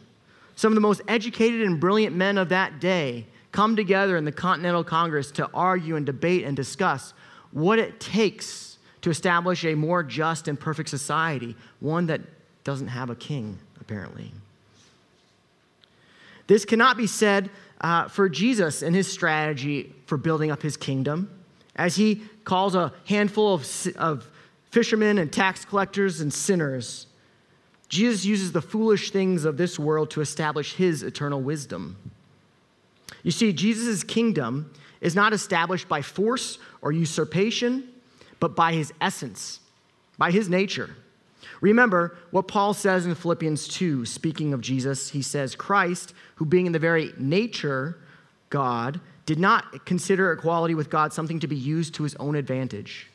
Some 0.57 0.73
of 0.73 0.75
the 0.75 0.81
most 0.81 1.01
educated 1.09 1.63
and 1.63 1.81
brilliant 1.81 2.15
men 2.15 2.37
of 2.37 2.51
that 2.51 2.81
day 2.81 3.27
come 3.53 3.77
together 3.77 4.17
in 4.17 4.25
the 4.25 4.33
Continental 4.33 4.85
Congress 4.85 5.31
to 5.33 5.49
argue 5.55 5.97
and 5.97 6.05
debate 6.05 6.45
and 6.45 6.57
discuss 6.57 7.15
what 7.53 7.79
it 7.79 7.99
takes 7.99 8.79
to 9.03 9.11
establish 9.11 9.65
a 9.65 9.75
more 9.75 10.03
just 10.03 10.49
and 10.49 10.59
perfect 10.61 10.89
society, 10.89 11.57
one 11.81 12.07
that 12.07 12.21
doesn't 12.65 12.89
have 12.89 13.09
a 13.09 13.17
king, 13.17 13.59
apparently. 13.81 14.33
This 16.51 16.65
cannot 16.65 16.97
be 16.97 17.07
said 17.07 17.49
uh, 17.81 18.09
for 18.09 18.29
Jesus 18.29 18.83
and 18.83 18.95
his 18.95 19.11
strategy 19.11 19.95
for 20.07 20.17
building 20.17 20.51
up 20.51 20.63
his 20.63 20.77
kingdom, 20.77 21.31
as 21.77 21.95
he 21.95 22.23
calls 22.45 22.75
a 22.75 22.93
handful 23.07 23.55
of, 23.55 23.87
of 23.97 24.29
fishermen 24.71 25.19
and 25.19 25.33
tax 25.33 25.65
collectors 25.65 26.21
and 26.21 26.33
sinners 26.33 27.07
Jesus 27.91 28.25
uses 28.25 28.53
the 28.53 28.63
foolish 28.63 29.11
things 29.11 29.45
of 29.45 29.57
this 29.57 29.77
world 29.77 30.11
to 30.13 30.21
establish 30.21 30.75
his 30.75 31.03
eternal 31.03 31.43
wisdom. 31.43 31.97
You 33.25 33.33
see, 33.33 33.53
Jesus' 33.53 34.05
kingdom 34.05 34.73
is 35.01 35.17
not 35.17 35.33
established 35.33 35.89
by 35.89 36.01
force 36.01 36.59
or 36.83 36.93
usurpation, 36.93 37.89
but 38.39 38.55
by 38.55 38.75
his 38.75 38.95
essence, 39.01 39.59
by 40.17 40.31
his 40.31 40.49
nature. 40.49 40.95
Remember 41.61 42.17
what 42.31 42.49
Paul 42.49 42.73
says 42.73 43.07
in 43.07 43.15
Philippians 43.15 43.69
2, 43.69 44.07
speaking 44.07 44.55
of 44.55 44.61
Jesus, 44.61 45.11
he 45.11 45.23
says, 45.23 45.55
Christ, 45.55 46.15
who 46.37 46.45
being 46.47 46.67
in 46.67 46.73
the 46.73 46.79
very 46.79 47.13
nature 47.19 47.99
God, 48.49 49.01
did 49.27 49.39
not 49.39 49.85
consider 49.85 50.33
equality 50.33 50.75
with 50.75 50.91
God 50.91 51.13
something 51.13 51.39
to 51.41 51.47
be 51.47 51.57
used 51.57 51.95
to 51.95 52.03
his 52.03 52.15
own 52.17 52.35
advantage. 52.35 53.09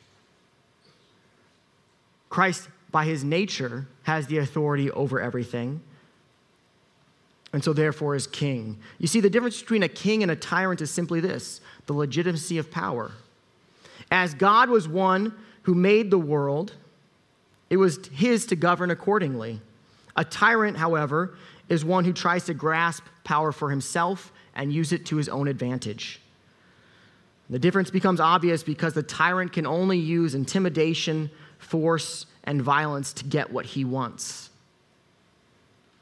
Christ 2.28 2.68
by 2.96 3.04
his 3.04 3.24
nature, 3.24 3.86
has 4.04 4.26
the 4.26 4.38
authority 4.38 4.90
over 4.90 5.20
everything, 5.20 5.82
and 7.52 7.62
so 7.62 7.74
therefore 7.74 8.14
is 8.14 8.26
king. 8.26 8.78
You 8.98 9.06
see, 9.06 9.20
the 9.20 9.28
difference 9.28 9.60
between 9.60 9.82
a 9.82 9.88
king 9.88 10.22
and 10.22 10.32
a 10.32 10.36
tyrant 10.36 10.80
is 10.80 10.90
simply 10.90 11.20
this 11.20 11.60
the 11.84 11.92
legitimacy 11.92 12.56
of 12.56 12.70
power. 12.70 13.12
As 14.10 14.32
God 14.32 14.70
was 14.70 14.88
one 14.88 15.34
who 15.64 15.74
made 15.74 16.10
the 16.10 16.18
world, 16.18 16.72
it 17.70 17.76
was 17.76 18.06
his 18.12 18.46
to 18.46 18.56
govern 18.56 18.90
accordingly. 18.90 19.60
A 20.16 20.24
tyrant, 20.24 20.76
however, 20.76 21.36
is 21.68 21.84
one 21.84 22.04
who 22.04 22.12
tries 22.12 22.44
to 22.44 22.54
grasp 22.54 23.04
power 23.24 23.52
for 23.52 23.70
himself 23.70 24.32
and 24.54 24.72
use 24.72 24.92
it 24.92 25.06
to 25.06 25.16
his 25.16 25.28
own 25.28 25.48
advantage. 25.48 26.20
The 27.50 27.58
difference 27.58 27.90
becomes 27.90 28.20
obvious 28.20 28.62
because 28.62 28.94
the 28.94 29.02
tyrant 29.02 29.52
can 29.52 29.66
only 29.66 29.98
use 29.98 30.34
intimidation, 30.34 31.30
force, 31.58 32.26
and 32.44 32.62
violence 32.62 33.12
to 33.14 33.24
get 33.24 33.52
what 33.52 33.66
he 33.66 33.84
wants. 33.84 34.50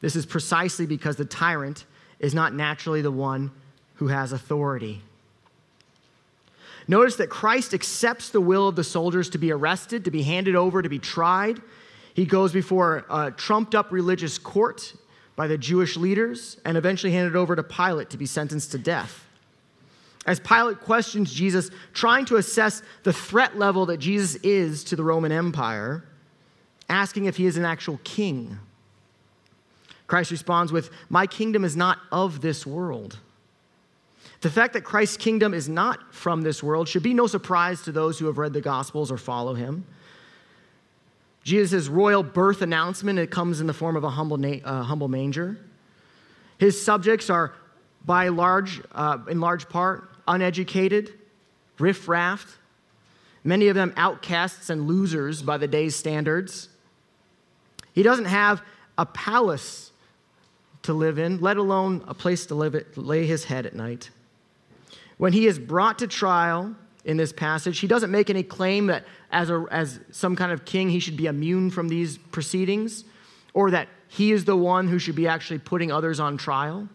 This 0.01 0.17
is 0.17 0.27
precisely 0.27 0.87
because 0.87 1.17
the 1.17 1.25
tyrant 1.25 1.85
is 2.19 2.35
not 2.35 2.55
naturally 2.55 3.03
the 3.03 3.11
one 3.11 3.51
who 3.95 4.09
has 4.09 4.33
authority. 4.33 5.03
Notice 6.87 7.17
that 7.17 7.31
Christ 7.31 7.73
accepts 7.73 8.29
the 8.29 8.41
will 8.41 8.69
of 8.69 8.77
the 8.77 8.85
soldiers 8.85 9.31
to 9.31 9.39
be 9.39 9.51
arrested, 9.51 10.05
to 10.05 10.11
be 10.11 10.23
handed 10.23 10.55
over, 10.55 10.83
to 10.83 10.89
be 10.89 10.99
tried. 10.99 11.61
He 12.13 12.27
goes 12.27 12.53
before 12.53 13.07
a 13.09 13.31
trumped 13.31 13.75
up 13.75 13.91
religious 13.91 14.39
court 14.39 14.95
by 15.37 15.47
the 15.47 15.59
Jewish 15.59 15.97
leaders 15.97 16.59
and 16.65 16.77
eventually 16.77 17.13
handed 17.13 17.37
over 17.37 17.57
to 17.57 17.63
Pilate 17.63 18.11
to 18.11 18.19
be 18.19 18.27
sentenced 18.27 18.73
to 18.73 18.79
death. 18.79 19.25
As 20.27 20.41
Pilate 20.41 20.81
questions 20.81 21.33
Jesus, 21.33 21.71
trying 21.93 22.25
to 22.27 22.37
assess 22.37 22.83
the 23.03 23.13
threat 23.13 23.59
level 23.59 23.87
that 23.87 23.99
Jesus 23.99 24.37
is 24.43 24.85
to 24.85 24.97
the 24.97 25.05
Roman 25.05 25.33
Empire, 25.33 26.05
asking 26.89 27.27
if 27.27 27.37
he 27.37 27.47
is 27.47 27.57
an 27.57 27.65
actual 27.65 27.99
king. 28.05 28.59
Christ 30.07 30.31
responds 30.31 30.71
with, 30.71 30.91
My 31.09 31.27
kingdom 31.27 31.65
is 31.65 31.77
not 31.77 31.99
of 32.13 32.41
this 32.41 32.67
world. 32.67 33.19
The 34.45 34.51
fact 34.51 34.75
that 34.75 34.83
Christ's 34.85 35.17
kingdom 35.17 35.55
is 35.55 35.71
not 35.71 36.13
from 36.13 36.43
this 36.43 36.63
world 36.63 36.87
should 36.87 37.03
be 37.03 37.15
no 37.15 37.27
surprise 37.27 37.81
to 37.85 37.93
those 37.93 38.19
who 38.19 38.27
have 38.27 38.37
read 38.37 38.53
the 38.53 38.61
Gospels 38.61 39.11
or 39.11 39.17
follow 39.17 39.55
him. 39.55 39.87
Jesus' 41.43 41.89
royal 41.89 42.23
birth 42.23 42.61
announcement, 42.61 43.19
it 43.19 43.31
comes 43.31 43.63
in 43.63 43.67
the 43.67 43.73
form 43.73 43.97
of 43.97 44.05
a 44.05 44.11
humble, 44.11 44.37
na- 44.37 44.59
uh, 44.63 44.83
humble 44.83 45.09
manger. 45.09 45.57
His 46.59 46.85
subjects 46.85 47.31
are, 47.31 47.55
by 48.05 48.29
large, 48.29 48.83
uh, 48.93 49.17
in 49.31 49.41
large 49.41 49.67
part, 49.71 50.11
uneducated, 50.29 51.15
riff-raffed, 51.79 52.59
many 53.45 53.69
of 53.69 53.75
them 53.75 53.95
outcasts 53.97 54.69
and 54.69 54.87
losers 54.87 55.41
by 55.41 55.57
the 55.57 55.67
day's 55.67 55.97
standards. 55.97 56.69
He 57.95 58.03
doesn't 58.03 58.27
have 58.27 58.61
a 58.99 59.07
palace 59.07 59.91
to 60.83 60.93
live 60.93 61.19
in, 61.19 61.41
let 61.41 61.57
alone 61.57 62.05
a 62.07 62.13
place 62.13 62.45
to 62.45 62.55
live 62.55 62.75
it, 62.75 62.99
lay 62.99 63.25
his 63.25 63.45
head 63.45 63.65
at 63.65 63.75
night. 63.75 64.11
When 65.19 65.33
he 65.33 65.47
is 65.47 65.59
brought 65.59 65.99
to 66.01 66.07
trial 66.07 66.75
in 67.05 67.17
this 67.17 67.33
passage, 67.33 67.79
he 67.79 67.87
doesn't 67.87 68.11
make 68.11 68.31
any 68.31 68.43
claim 68.43 68.87
that 68.87 69.05
as, 69.31 69.51
a, 69.51 69.65
as 69.71 70.01
some 70.11 70.37
kind 70.37 70.53
of 70.53 70.65
king 70.65 70.91
he 70.91 71.01
should 71.01 71.17
be 71.17 71.27
immune 71.27 71.71
from 71.71 71.89
these 71.89 72.19
proceedings 72.19 73.05
or 73.53 73.71
that 73.71 73.89
he 74.09 74.33
is 74.33 74.45
the 74.45 74.57
one 74.57 74.89
who 74.89 74.99
should 74.99 75.15
be 75.15 75.27
actually 75.27 75.59
putting 75.59 75.91
others 75.91 76.21
on 76.21 76.37
trial. 76.37 76.89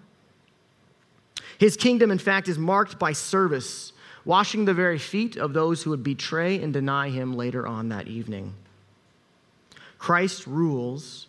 His 1.58 1.75
kingdom, 1.75 2.12
in 2.12 2.19
fact, 2.19 2.47
is 2.47 2.58
marked 2.58 2.97
by 2.97 3.12
service, 3.12 3.91
washing 4.23 4.65
the 4.65 4.73
very 4.73 4.97
feet 4.97 5.36
of 5.36 5.53
those 5.53 5.84
who 5.84 5.89
would 5.89 6.03
betray 6.03 6.62
and 6.62 6.73
deny 6.73 7.10
him 7.10 7.36
later 7.36 7.67
on 7.67 7.89
that 7.89 8.08
evening. 8.08 8.53
Christ 9.97 10.47
rules 10.47 11.27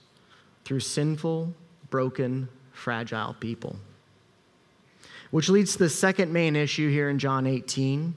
through 0.65 0.81
sinful, 0.81 1.53
broken, 1.91 2.49
fragile 2.73 3.35
people. 3.35 3.77
Which 5.31 5.49
leads 5.49 5.73
to 5.73 5.79
the 5.79 5.89
second 5.89 6.33
main 6.33 6.57
issue 6.57 6.91
here 6.91 7.09
in 7.09 7.19
John 7.19 7.47
18. 7.47 8.15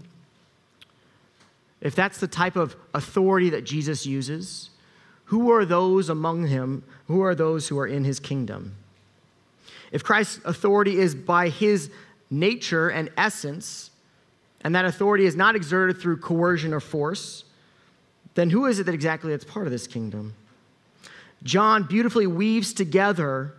If 1.81 1.95
that's 1.95 2.19
the 2.19 2.27
type 2.27 2.55
of 2.55 2.75
authority 2.93 3.49
that 3.51 3.65
Jesus 3.65 4.05
uses, 4.05 4.69
who 5.25 5.51
are 5.51 5.65
those 5.65 6.09
among 6.09 6.47
him? 6.47 6.83
Who 7.07 7.21
are 7.21 7.35
those 7.35 7.67
who 7.67 7.77
are 7.79 7.87
in 7.87 8.03
his 8.03 8.19
kingdom? 8.19 8.75
If 9.91 10.03
Christ's 10.03 10.39
authority 10.45 10.97
is 10.97 11.13
by 11.13 11.49
his 11.49 11.91
nature 12.29 12.89
and 12.89 13.09
essence, 13.15 13.91
and 14.61 14.73
that 14.75 14.85
authority 14.85 15.25
is 15.25 15.35
not 15.35 15.55
exerted 15.55 15.99
through 15.99 16.17
coercion 16.17 16.73
or 16.73 16.79
force, 16.79 17.43
then 18.35 18.49
who 18.49 18.65
is 18.65 18.79
it 18.79 18.85
that 18.85 18.95
exactly 18.95 19.31
that's 19.31 19.43
part 19.43 19.67
of 19.67 19.71
this 19.71 19.87
kingdom? 19.87 20.33
John 21.43 21.83
beautifully 21.83 22.25
weaves 22.25 22.73
together 22.73 23.53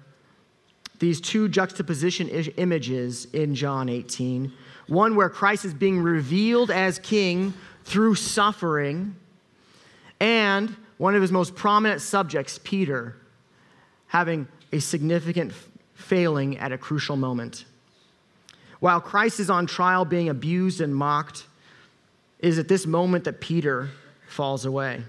these 0.98 1.20
two 1.20 1.48
juxtaposition 1.48 2.28
images 2.28 3.26
in 3.33 3.54
John 3.54 3.88
18. 3.88 4.52
One 4.87 5.16
where 5.16 5.28
Christ 5.28 5.64
is 5.64 5.74
being 5.74 6.00
revealed 6.00 6.70
as 6.70 6.98
king 6.98 7.54
through 7.85 8.14
suffering, 8.14 9.16
and 10.20 10.74
one 10.98 11.14
of 11.14 11.22
his 11.22 11.33
most 11.33 11.54
prominent 11.54 12.00
subjects, 12.00 12.59
Peter, 12.62 13.16
having 14.07 14.46
a 14.72 14.80
significant 14.80 15.52
failing 15.94 16.59
at 16.59 16.72
a 16.72 16.78
crucial 16.78 17.16
moment. 17.16 17.64
While 18.80 19.00
Christ 19.00 19.40
is 19.40 19.50
on 19.50 19.66
trial 19.66 20.04
being 20.04 20.28
abused 20.28 20.80
and 20.80 20.94
mocked, 20.94 21.46
it 22.38 22.48
is 22.48 22.59
at 22.59 22.68
this 22.68 22.87
moment 22.87 23.24
that 23.24 23.40
Peter 23.40 23.88
falls 24.28 24.66
away. 24.66 25.02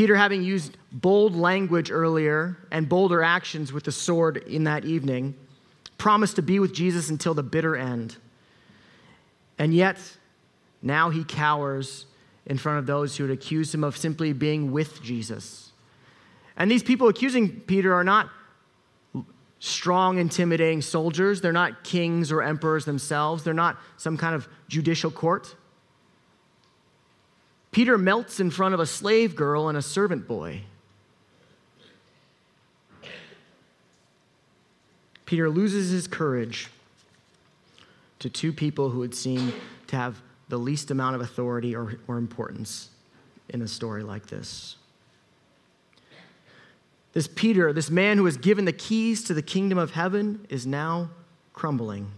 Peter, 0.00 0.16
having 0.16 0.42
used 0.42 0.78
bold 0.90 1.36
language 1.36 1.90
earlier 1.90 2.56
and 2.70 2.88
bolder 2.88 3.22
actions 3.22 3.70
with 3.70 3.84
the 3.84 3.92
sword 3.92 4.38
in 4.38 4.64
that 4.64 4.86
evening, 4.86 5.34
promised 5.98 6.36
to 6.36 6.40
be 6.40 6.58
with 6.58 6.72
Jesus 6.72 7.10
until 7.10 7.34
the 7.34 7.42
bitter 7.42 7.76
end. 7.76 8.16
And 9.58 9.74
yet, 9.74 9.98
now 10.80 11.10
he 11.10 11.22
cowers 11.22 12.06
in 12.46 12.56
front 12.56 12.78
of 12.78 12.86
those 12.86 13.14
who 13.14 13.24
would 13.24 13.30
accuse 13.30 13.74
him 13.74 13.84
of 13.84 13.94
simply 13.94 14.32
being 14.32 14.72
with 14.72 15.02
Jesus. 15.02 15.70
And 16.56 16.70
these 16.70 16.82
people 16.82 17.08
accusing 17.08 17.60
Peter 17.60 17.92
are 17.92 18.02
not 18.02 18.30
strong, 19.58 20.16
intimidating 20.16 20.80
soldiers. 20.80 21.42
They're 21.42 21.52
not 21.52 21.84
kings 21.84 22.32
or 22.32 22.42
emperors 22.42 22.86
themselves. 22.86 23.44
They're 23.44 23.52
not 23.52 23.76
some 23.98 24.16
kind 24.16 24.34
of 24.34 24.48
judicial 24.66 25.10
court. 25.10 25.54
Peter 27.70 27.96
melts 27.96 28.40
in 28.40 28.50
front 28.50 28.74
of 28.74 28.80
a 28.80 28.86
slave 28.86 29.36
girl 29.36 29.68
and 29.68 29.78
a 29.78 29.82
servant 29.82 30.26
boy. 30.26 30.62
Peter 35.24 35.48
loses 35.48 35.90
his 35.90 36.08
courage 36.08 36.68
to 38.18 38.28
two 38.28 38.52
people 38.52 38.90
who 38.90 38.98
would 38.98 39.14
seem 39.14 39.52
to 39.86 39.94
have 39.94 40.20
the 40.48 40.58
least 40.58 40.90
amount 40.90 41.14
of 41.14 41.20
authority 41.20 41.76
or, 41.76 42.00
or 42.08 42.18
importance 42.18 42.88
in 43.48 43.62
a 43.62 43.68
story 43.68 44.02
like 44.02 44.26
this. 44.26 44.76
This 47.12 47.28
Peter, 47.28 47.72
this 47.72 47.90
man 47.90 48.16
who 48.16 48.24
was 48.24 48.36
given 48.36 48.64
the 48.64 48.72
keys 48.72 49.22
to 49.24 49.34
the 49.34 49.42
kingdom 49.42 49.78
of 49.78 49.92
heaven, 49.92 50.46
is 50.48 50.66
now 50.66 51.10
crumbling. 51.52 52.10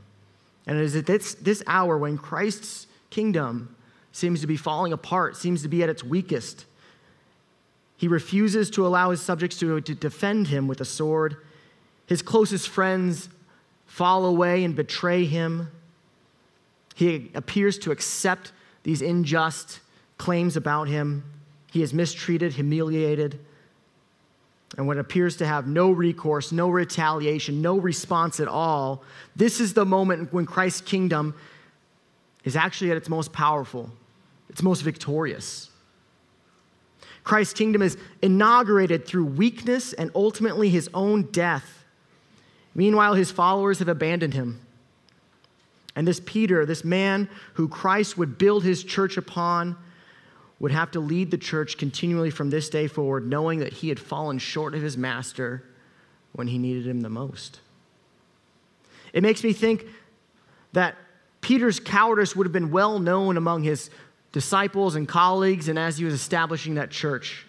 And 0.67 0.79
it 0.79 0.83
is 0.83 0.97
at 0.97 1.07
this, 1.07 1.35
this 1.35 1.63
hour 1.67 1.99
when 1.99 2.17
Christ's 2.17 2.87
kingdom 3.11 3.75
seems 4.13 4.41
to 4.43 4.47
be 4.47 4.57
falling 4.57 4.93
apart, 4.93 5.37
seems 5.37 5.63
to 5.63 5.69
be 5.69 5.83
at 5.83 5.89
its 5.89 6.05
weakest. 6.05 6.67
He 7.97 8.09
refuses 8.09 8.71
to 8.71 8.87
allow 8.87 9.11
his 9.11 9.21
subjects 9.21 9.59
to, 9.59 9.81
to 9.81 9.95
defend 9.95 10.49
him 10.49 10.69
with 10.69 10.81
a 10.81 10.85
sword 10.85 11.37
his 12.13 12.21
closest 12.21 12.69
friends 12.69 13.31
fall 13.87 14.27
away 14.27 14.65
and 14.65 14.77
betray 14.77 15.25
him. 15.25 15.71
He 16.95 17.31
appears 17.35 17.79
to 17.79 17.91
accept 17.91 18.53
these 18.83 19.01
unjust 19.01 19.81
claims 20.19 20.57
about 20.57 20.89
him. 20.89 21.25
He 21.71 21.83
is 21.83 21.95
mistreated, 21.95 22.53
humiliated, 22.53 23.41
and 24.77 24.87
what 24.87 24.99
appears 24.99 25.37
to 25.39 25.47
have 25.47 25.67
no 25.67 25.91
recourse, 25.91 26.53
no 26.53 26.69
retaliation, 26.69 27.63
no 27.63 27.79
response 27.79 28.41
at 28.41 28.49
all. 28.49 29.03
This 29.37 29.61
is 29.61 29.73
the 29.73 29.87
moment 29.87 30.33
when 30.33 30.45
Christ's 30.45 30.83
kingdom 30.83 31.35
is 32.45 32.57
actually 32.57 32.91
at 32.91 32.99
its 32.99 33.09
most 33.09 33.33
powerful, 33.33 33.91
its 34.53 34.63
most 34.63 34.83
victorious. 34.83 35.71
Christ's 37.25 37.55
kingdom 37.55 37.83
is 37.83 37.97
inaugurated 38.21 39.07
through 39.07 39.25
weakness 39.25 39.93
and 39.93 40.11
ultimately 40.15 40.69
his 40.69 40.91
own 40.93 41.23
death. 41.31 41.85
Meanwhile, 42.75 43.15
his 43.15 43.31
followers 43.31 43.79
have 43.79 43.89
abandoned 43.89 44.35
him. 44.35 44.61
And 45.95 46.07
this 46.07 46.21
Peter, 46.25 46.65
this 46.67 46.85
man 46.85 47.29
who 47.55 47.69
Christ 47.69 48.17
would 48.19 48.39
build 48.39 48.65
his 48.65 48.83
church 48.83 49.17
upon, 49.17 49.77
would 50.59 50.73
have 50.73 50.91
to 50.93 51.01
lead 51.01 51.31
the 51.31 51.39
church 51.39 51.77
continually 51.77 52.31
from 52.31 52.51
this 52.51 52.69
day 52.69 52.87
forward, 52.87 53.27
knowing 53.27 53.59
that 53.59 53.73
he 53.73 53.89
had 53.89 53.99
fallen 53.99 54.39
short 54.39 54.75
of 54.75 54.83
his 54.83 54.97
master 54.97 55.65
when 56.33 56.47
he 56.47 56.59
needed 56.59 56.87
him 56.87 57.01
the 57.01 57.11
most. 57.11 57.61
It 59.13 59.23
makes 59.23 59.45
me 59.45 59.53
think 59.53 59.87
that 60.73 60.97
Peter's 61.41 61.81
cowardice 61.81 62.35
would 62.35 62.47
have 62.47 62.53
been 62.53 62.71
well 62.71 62.99
known 62.99 63.37
among 63.37 63.65
his 63.65 63.91
disciples 64.33 64.95
and 64.95 65.07
colleagues 65.07 65.69
and 65.69 65.79
as 65.79 65.99
he 65.99 66.05
was 66.05 66.15
establishing 66.15 66.75
that 66.75 66.91
church. 66.91 67.47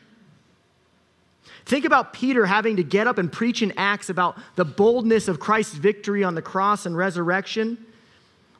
Think 1.65 1.85
about 1.85 2.13
Peter 2.13 2.45
having 2.45 2.75
to 2.75 2.83
get 2.83 3.07
up 3.07 3.17
and 3.17 3.31
preach 3.31 3.61
in 3.61 3.73
Acts 3.77 4.09
about 4.09 4.37
the 4.55 4.65
boldness 4.65 5.29
of 5.29 5.39
Christ's 5.39 5.75
victory 5.75 6.23
on 6.23 6.35
the 6.35 6.41
cross 6.41 6.85
and 6.85 6.95
resurrection 6.95 7.77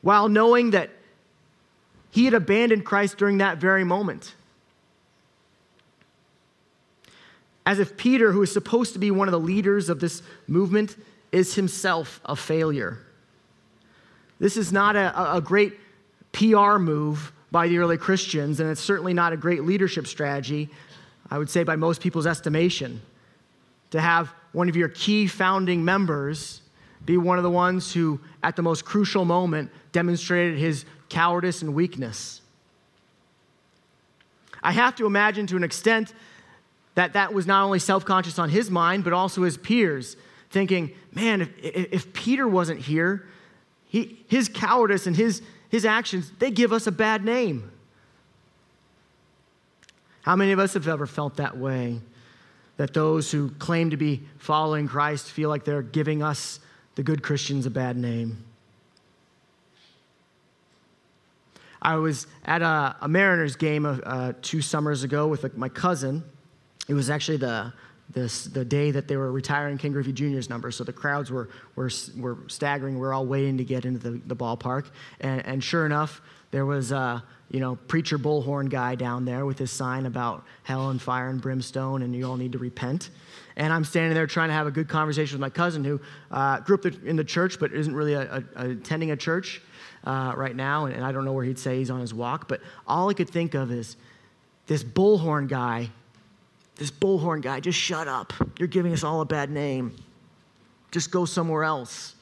while 0.00 0.28
knowing 0.28 0.70
that 0.70 0.90
he 2.10 2.24
had 2.24 2.34
abandoned 2.34 2.84
Christ 2.84 3.18
during 3.18 3.38
that 3.38 3.58
very 3.58 3.84
moment. 3.84 4.34
As 7.66 7.78
if 7.78 7.96
Peter, 7.96 8.32
who 8.32 8.42
is 8.42 8.52
supposed 8.52 8.92
to 8.92 8.98
be 8.98 9.10
one 9.10 9.26
of 9.28 9.32
the 9.32 9.40
leaders 9.40 9.88
of 9.88 10.00
this 10.00 10.22
movement, 10.46 10.96
is 11.32 11.54
himself 11.54 12.20
a 12.24 12.36
failure. 12.36 12.98
This 14.38 14.56
is 14.56 14.72
not 14.72 14.96
a, 14.96 15.36
a 15.36 15.40
great 15.40 15.74
PR 16.32 16.76
move 16.76 17.32
by 17.54 17.68
the 17.68 17.78
early 17.78 17.96
Christians, 17.96 18.58
and 18.58 18.68
it's 18.68 18.80
certainly 18.80 19.14
not 19.14 19.32
a 19.32 19.36
great 19.36 19.62
leadership 19.62 20.08
strategy 20.08 20.68
I 21.30 21.38
would 21.38 21.50
say 21.50 21.64
by 21.64 21.76
most 21.76 22.00
people's 22.00 22.26
estimation, 22.26 23.00
to 23.90 24.00
have 24.00 24.32
one 24.52 24.68
of 24.68 24.76
your 24.76 24.88
key 24.88 25.26
founding 25.26 25.84
members 25.84 26.60
be 27.04 27.16
one 27.16 27.38
of 27.38 27.44
the 27.44 27.50
ones 27.50 27.92
who, 27.92 28.20
at 28.42 28.56
the 28.56 28.62
most 28.62 28.84
crucial 28.84 29.24
moment, 29.24 29.70
demonstrated 29.92 30.58
his 30.58 30.84
cowardice 31.08 31.62
and 31.62 31.74
weakness. 31.74 32.40
I 34.62 34.72
have 34.72 34.96
to 34.96 35.06
imagine 35.06 35.46
to 35.48 35.56
an 35.56 35.64
extent 35.64 36.14
that 36.94 37.12
that 37.12 37.34
was 37.34 37.46
not 37.46 37.64
only 37.64 37.78
self 37.78 38.04
conscious 38.04 38.38
on 38.38 38.48
his 38.48 38.70
mind, 38.70 39.04
but 39.04 39.12
also 39.12 39.42
his 39.42 39.56
peers, 39.56 40.16
thinking, 40.50 40.92
man, 41.12 41.42
if, 41.42 41.50
if 41.60 42.12
Peter 42.12 42.48
wasn't 42.48 42.80
here, 42.80 43.26
he, 43.86 44.24
his 44.28 44.48
cowardice 44.48 45.06
and 45.06 45.16
his, 45.16 45.42
his 45.74 45.84
actions, 45.84 46.30
they 46.38 46.52
give 46.52 46.72
us 46.72 46.86
a 46.86 46.92
bad 46.92 47.24
name. 47.24 47.72
How 50.22 50.36
many 50.36 50.52
of 50.52 50.60
us 50.60 50.74
have 50.74 50.86
ever 50.86 51.04
felt 51.04 51.38
that 51.38 51.58
way? 51.58 51.98
That 52.76 52.94
those 52.94 53.32
who 53.32 53.50
claim 53.50 53.90
to 53.90 53.96
be 53.96 54.22
following 54.38 54.86
Christ 54.86 55.32
feel 55.32 55.48
like 55.48 55.64
they're 55.64 55.82
giving 55.82 56.22
us, 56.22 56.60
the 56.94 57.02
good 57.02 57.24
Christians, 57.24 57.66
a 57.66 57.70
bad 57.70 57.96
name. 57.96 58.44
I 61.82 61.96
was 61.96 62.28
at 62.44 62.62
a, 62.62 62.94
a 63.00 63.08
Mariners 63.08 63.56
game 63.56 63.84
uh, 63.84 64.34
two 64.42 64.62
summers 64.62 65.02
ago 65.02 65.26
with 65.26 65.56
my 65.56 65.68
cousin. 65.68 66.22
It 66.86 66.94
was 66.94 67.10
actually 67.10 67.38
the, 67.38 67.72
this, 68.10 68.44
the 68.44 68.64
day 68.64 68.90
that 68.90 69.08
they 69.08 69.16
were 69.16 69.32
retiring 69.32 69.78
Ken 69.78 69.92
Griffey 69.92 70.12
Jr.'s 70.12 70.48
number, 70.48 70.70
so 70.70 70.84
the 70.84 70.92
crowds 70.92 71.30
were, 71.30 71.48
were, 71.74 71.90
were 72.16 72.38
staggering. 72.46 72.98
We 72.98 73.06
are 73.06 73.12
all 73.12 73.26
waiting 73.26 73.58
to 73.58 73.64
get 73.64 73.84
into 73.84 73.98
the, 73.98 74.20
the 74.26 74.36
ballpark. 74.36 74.86
And, 75.20 75.44
and 75.46 75.64
sure 75.64 75.86
enough, 75.86 76.20
there 76.50 76.66
was 76.66 76.92
a 76.92 77.24
you 77.50 77.60
know, 77.60 77.76
preacher 77.76 78.18
bullhorn 78.18 78.68
guy 78.68 78.94
down 78.94 79.24
there 79.24 79.46
with 79.46 79.58
his 79.58 79.70
sign 79.70 80.06
about 80.06 80.44
hell 80.62 80.90
and 80.90 81.00
fire 81.00 81.28
and 81.28 81.40
brimstone 81.40 82.02
and 82.02 82.14
you 82.14 82.26
all 82.26 82.36
need 82.36 82.52
to 82.52 82.58
repent. 82.58 83.10
And 83.56 83.72
I'm 83.72 83.84
standing 83.84 84.14
there 84.14 84.26
trying 84.26 84.48
to 84.48 84.54
have 84.54 84.66
a 84.66 84.70
good 84.70 84.88
conversation 84.88 85.36
with 85.36 85.40
my 85.40 85.50
cousin 85.50 85.84
who 85.84 86.00
uh, 86.30 86.60
grew 86.60 86.76
up 86.76 86.86
in 87.04 87.16
the 87.16 87.24
church 87.24 87.60
but 87.60 87.72
isn't 87.72 87.94
really 87.94 88.14
a, 88.14 88.42
a, 88.56 88.70
attending 88.70 89.12
a 89.12 89.16
church 89.16 89.60
uh, 90.04 90.32
right 90.36 90.56
now. 90.56 90.86
And, 90.86 90.94
and 90.94 91.04
I 91.04 91.12
don't 91.12 91.24
know 91.24 91.32
where 91.32 91.44
he'd 91.44 91.58
say 91.58 91.78
he's 91.78 91.90
on 91.90 92.00
his 92.00 92.12
walk. 92.12 92.48
But 92.48 92.60
all 92.86 93.08
I 93.08 93.14
could 93.14 93.30
think 93.30 93.54
of 93.54 93.70
is 93.70 93.96
this 94.66 94.82
bullhorn 94.82 95.48
guy, 95.48 95.90
this 96.76 96.90
bullhorn 96.90 97.40
guy, 97.40 97.60
just 97.60 97.78
shut 97.78 98.08
up. 98.08 98.32
You're 98.58 98.68
giving 98.68 98.92
us 98.92 99.04
all 99.04 99.20
a 99.20 99.24
bad 99.24 99.50
name. 99.50 99.94
Just 100.90 101.10
go 101.10 101.24
somewhere 101.24 101.64
else. 101.64 102.14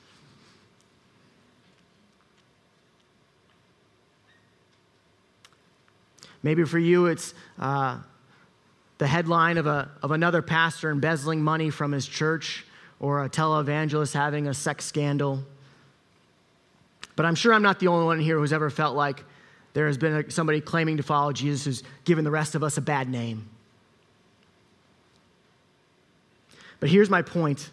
Maybe 6.43 6.65
for 6.65 6.79
you, 6.79 7.07
it's 7.07 7.35
uh, 7.59 7.99
the 8.99 9.07
headline 9.07 9.59
of, 9.59 9.67
a, 9.67 9.91
of 10.03 10.11
another 10.11 10.43
pastor 10.43 10.91
embezzling 10.91 11.43
money 11.43 11.71
from 11.71 11.93
his 11.93 12.07
church 12.07 12.65
or 12.99 13.25
a 13.25 13.29
televangelist 13.29 14.13
having 14.13 14.49
a 14.49 14.55
sex 14.55 14.85
scandal. 14.85 15.41
But 17.15 17.27
I'm 17.27 17.35
sure 17.35 17.53
I'm 17.53 17.63
not 17.63 17.79
the 17.79 17.89
only 17.89 18.07
one 18.07 18.21
here 18.21 18.39
who's 18.39 18.53
ever 18.53 18.71
felt 18.71 18.97
like 18.97 19.23
there 19.75 19.87
has 19.87 19.97
been 19.99 20.15
a, 20.15 20.31
somebody 20.31 20.61
claiming 20.61 20.97
to 20.97 21.03
follow 21.03 21.33
Jesus 21.33 21.65
who's 21.65 21.83
given 22.05 22.25
the 22.25 22.31
rest 22.31 22.55
of 22.55 22.63
us 22.63 22.77
a 22.77 22.81
bad 22.81 23.09
name. 23.09 23.49
But 26.83 26.91
here's 26.91 27.09
my 27.09 27.23
point. 27.23 27.71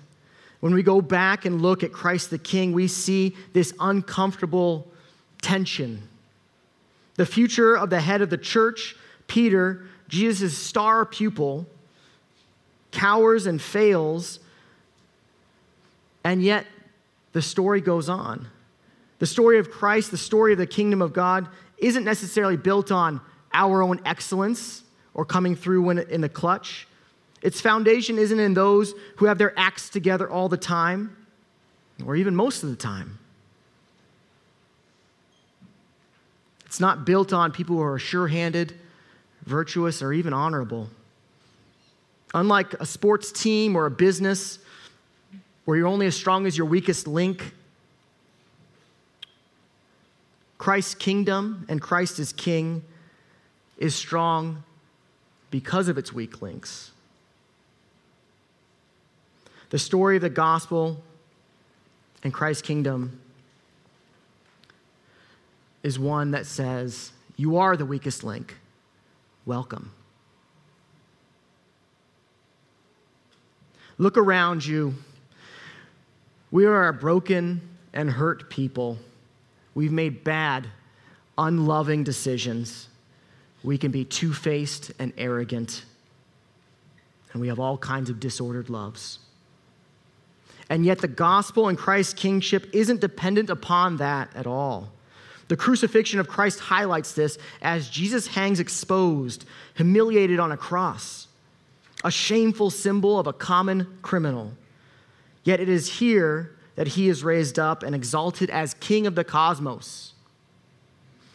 When 0.60 0.72
we 0.72 0.84
go 0.84 1.02
back 1.02 1.46
and 1.46 1.64
look 1.64 1.84
at 1.84 1.92
Christ 1.92 2.30
the 2.30 2.38
King, 2.38 2.74
we 2.74 2.88
see 2.88 3.36
this 3.54 3.74
uncomfortable 3.80 4.88
tension 5.42 6.04
the 7.16 7.26
future 7.26 7.76
of 7.76 7.90
the 7.90 8.00
head 8.00 8.22
of 8.22 8.30
the 8.30 8.38
church, 8.38 8.96
Peter, 9.28 9.88
Jesus' 10.08 10.56
star 10.56 11.06
pupil, 11.06 11.66
cowers 12.92 13.48
and 13.48 13.60
fails, 13.60 14.40
and 16.24 16.44
yet 16.44 16.68
the 17.34 17.42
story 17.42 17.82
goes 17.82 18.10
on. 18.10 18.48
The 19.18 19.26
story 19.26 19.58
of 19.58 19.72
Christ, 19.72 20.12
the 20.12 20.18
story 20.18 20.52
of 20.52 20.60
the 20.60 20.68
kingdom 20.68 21.02
of 21.02 21.14
God, 21.14 21.48
isn't 21.80 22.04
necessarily 22.04 22.58
built 22.58 22.92
on 22.92 23.22
our 23.56 23.82
own 23.82 24.02
excellence 24.06 24.84
or 25.16 25.26
coming 25.26 25.56
through 25.56 25.90
in 25.90 26.22
the 26.22 26.30
clutch. 26.30 26.88
Its 27.42 27.62
foundation 27.62 28.18
isn't 28.18 28.40
in 28.40 28.54
those 28.54 28.94
who 29.18 29.26
have 29.26 29.38
their 29.38 29.58
acts 29.58 29.90
together 29.90 30.30
all 30.30 30.50
the 30.50 30.58
time, 30.58 31.16
or 32.06 32.16
even 32.16 32.36
most 32.36 32.64
of 32.64 32.70
the 32.70 32.76
time. 32.76 33.20
It's 36.66 36.80
not 36.80 37.06
built 37.06 37.34
on 37.34 37.52
people 37.52 37.78
who 37.78 37.82
are 37.82 37.98
sure 37.98 38.28
handed, 38.28 38.74
virtuous, 39.46 40.02
or 40.02 40.14
even 40.14 40.34
honorable. 40.34 40.90
Unlike 42.34 42.74
a 42.76 42.86
sports 42.86 43.32
team 43.32 43.76
or 43.76 43.86
a 43.88 43.92
business 43.92 44.60
where 45.66 45.78
you're 45.78 45.88
only 45.88 46.06
as 46.06 46.16
strong 46.16 46.46
as 46.46 46.58
your 46.58 46.68
weakest 46.68 47.08
link, 47.08 47.54
Christ's 50.60 50.94
kingdom 50.94 51.66
and 51.70 51.82
Christ 51.82 52.20
as 52.20 52.34
king 52.34 52.84
is 53.78 53.96
strong 53.96 54.64
because 55.50 55.88
of 55.88 55.98
its 55.98 56.14
weak 56.14 56.42
links. 56.42 56.92
The 59.70 59.80
story 59.80 60.16
of 60.16 60.22
the 60.22 60.30
gospel 60.30 61.04
and 62.24 62.34
Christ's 62.34 62.64
kingdom 62.64 63.22
is 65.84 66.00
one 66.00 66.32
that 66.32 66.46
says, 66.46 67.12
You 67.38 67.58
are 67.58 67.78
the 67.78 67.86
weakest 67.86 68.24
link. 68.24 68.58
Welcome. 69.46 69.92
Look 73.98 74.18
around 74.18 74.66
you. 74.66 74.96
We 76.52 76.66
are 76.66 76.88
a 76.88 76.94
broken 76.94 77.62
and 77.94 78.10
hurt 78.10 78.50
people. 78.50 78.98
We've 79.76 79.92
made 79.92 80.24
bad, 80.24 80.68
unloving 81.38 82.04
decisions. 82.04 82.88
We 83.64 83.78
can 83.78 83.92
be 83.92 84.06
two 84.06 84.34
faced 84.34 84.92
and 85.00 85.14
arrogant. 85.18 85.84
And 87.34 87.42
we 87.42 87.50
have 87.50 87.60
all 87.60 87.78
kinds 87.78 88.10
of 88.10 88.20
disordered 88.20 88.70
loves. 88.70 89.20
And 90.70 90.86
yet, 90.86 91.00
the 91.00 91.08
gospel 91.08 91.68
and 91.68 91.78
Christ's 91.78 92.14
kingship 92.14 92.70
isn't 92.74 93.02
dependent 93.02 93.50
upon 93.50 93.98
that 93.98 94.30
at 94.36 94.46
all. 94.46 94.92
The 95.48 95.58
crucifixion 95.58 96.20
of 96.20 96.28
Christ 96.28 96.60
highlights 96.60 97.14
this 97.14 97.40
as 97.62 97.90
Jesus 97.90 98.28
hangs 98.28 98.60
exposed, 98.60 99.46
humiliated 99.76 100.40
on 100.40 100.52
a 100.52 100.58
cross, 100.58 101.28
a 102.04 102.12
shameful 102.12 102.70
symbol 102.70 103.20
of 103.20 103.26
a 103.26 103.34
common 103.34 103.98
criminal. 104.04 104.54
Yet 105.44 105.60
it 105.60 105.68
is 105.68 105.98
here 105.98 106.56
that 106.76 106.90
he 106.90 107.10
is 107.10 107.24
raised 107.24 107.58
up 107.58 107.82
and 107.82 107.96
exalted 107.96 108.52
as 108.52 108.76
king 108.76 109.08
of 109.08 109.16
the 109.16 109.24
cosmos. 109.24 110.14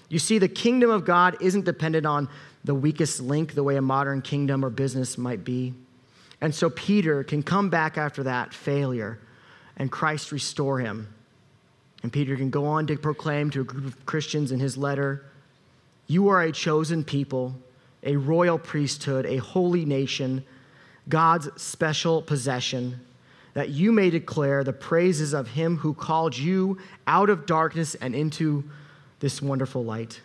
You 0.09 0.20
see, 0.20 0.38
the 0.38 0.49
kingdom 0.49 0.90
of 0.90 1.05
God 1.05 1.37
isn't 1.40 1.64
dependent 1.64 2.07
on 2.07 2.29
the 2.62 2.75
weakest 2.75 3.20
link 3.20 3.55
the 3.55 3.64
way 3.64 3.77
a 3.77 3.83
modern 3.83 4.23
kingdom 4.23 4.64
or 4.64 4.70
business 4.70 5.18
might 5.18 5.44
be. 5.44 5.75
And 6.44 6.54
so 6.54 6.68
Peter 6.68 7.24
can 7.24 7.42
come 7.42 7.70
back 7.70 7.96
after 7.96 8.24
that 8.24 8.52
failure 8.52 9.18
and 9.78 9.90
Christ 9.90 10.30
restore 10.30 10.78
him. 10.78 11.09
And 12.02 12.12
Peter 12.12 12.37
can 12.37 12.50
go 12.50 12.66
on 12.66 12.87
to 12.88 12.98
proclaim 12.98 13.48
to 13.52 13.62
a 13.62 13.64
group 13.64 13.87
of 13.87 14.04
Christians 14.04 14.52
in 14.52 14.61
his 14.61 14.76
letter 14.76 15.24
You 16.07 16.28
are 16.28 16.42
a 16.42 16.52
chosen 16.52 17.02
people, 17.02 17.54
a 18.02 18.16
royal 18.16 18.59
priesthood, 18.59 19.24
a 19.24 19.38
holy 19.38 19.87
nation, 19.87 20.44
God's 21.09 21.48
special 21.57 22.20
possession, 22.20 23.00
that 23.54 23.70
you 23.70 23.90
may 23.90 24.11
declare 24.11 24.62
the 24.62 24.74
praises 24.74 25.33
of 25.33 25.48
him 25.48 25.78
who 25.78 25.94
called 25.94 26.37
you 26.37 26.76
out 27.07 27.30
of 27.30 27.46
darkness 27.46 27.94
and 27.94 28.14
into 28.14 28.64
this 29.20 29.40
wonderful 29.40 29.83
light. 29.83 30.20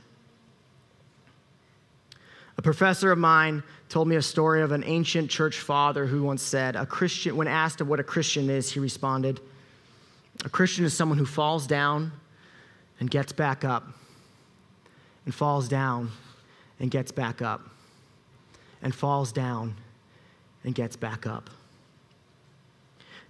A 2.60 2.62
professor 2.62 3.10
of 3.10 3.18
mine 3.18 3.64
told 3.88 4.10
me 4.10 4.18
a 4.18 4.22
story 4.22 4.62
of 4.62 4.74
an 4.74 4.84
ancient 4.84 5.32
church 5.32 5.60
father 5.60 6.06
who 6.06 6.24
once 6.24 6.42
said, 6.42 6.76
a 6.76 6.86
Christian, 6.86 7.38
when 7.38 7.48
asked 7.48 7.80
of 7.80 7.88
what 7.88 8.02
a 8.02 8.04
Christian 8.04 8.50
is, 8.50 8.70
he 8.70 8.82
responded, 8.82 9.40
A 10.44 10.50
Christian 10.50 10.84
is 10.84 10.94
someone 10.94 11.18
who 11.18 11.26
falls 11.26 11.66
down 11.66 12.12
and 13.00 13.10
gets 13.10 13.32
back 13.32 13.64
up, 13.64 13.88
and 15.24 15.34
falls 15.34 15.70
down 15.70 16.12
and 16.82 16.92
gets 16.92 17.14
back 17.14 17.42
up, 17.42 17.62
and 18.82 18.94
falls 18.94 19.32
down 19.32 19.76
and 20.66 20.76
gets 20.76 20.98
back 20.98 21.26
up. 21.26 21.50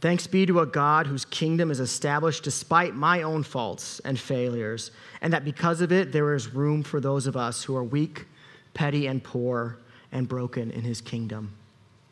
Thanks 0.01 0.25
be 0.25 0.47
to 0.47 0.59
a 0.59 0.65
God 0.65 1.05
whose 1.05 1.25
kingdom 1.25 1.69
is 1.69 1.79
established 1.79 2.43
despite 2.43 2.95
my 2.95 3.21
own 3.21 3.43
faults 3.43 4.01
and 4.03 4.19
failures, 4.19 4.89
and 5.21 5.31
that 5.33 5.45
because 5.45 5.81
of 5.81 5.91
it, 5.91 6.11
there 6.11 6.33
is 6.33 6.51
room 6.51 6.81
for 6.81 6.99
those 6.99 7.27
of 7.27 7.37
us 7.37 7.63
who 7.63 7.75
are 7.75 7.83
weak 7.83 8.25
petty 8.73 9.07
and 9.07 9.23
poor 9.23 9.77
and 10.11 10.27
broken 10.27 10.71
in 10.71 10.81
his 10.81 11.01
kingdom. 11.01 11.53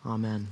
Amen. 0.05 0.47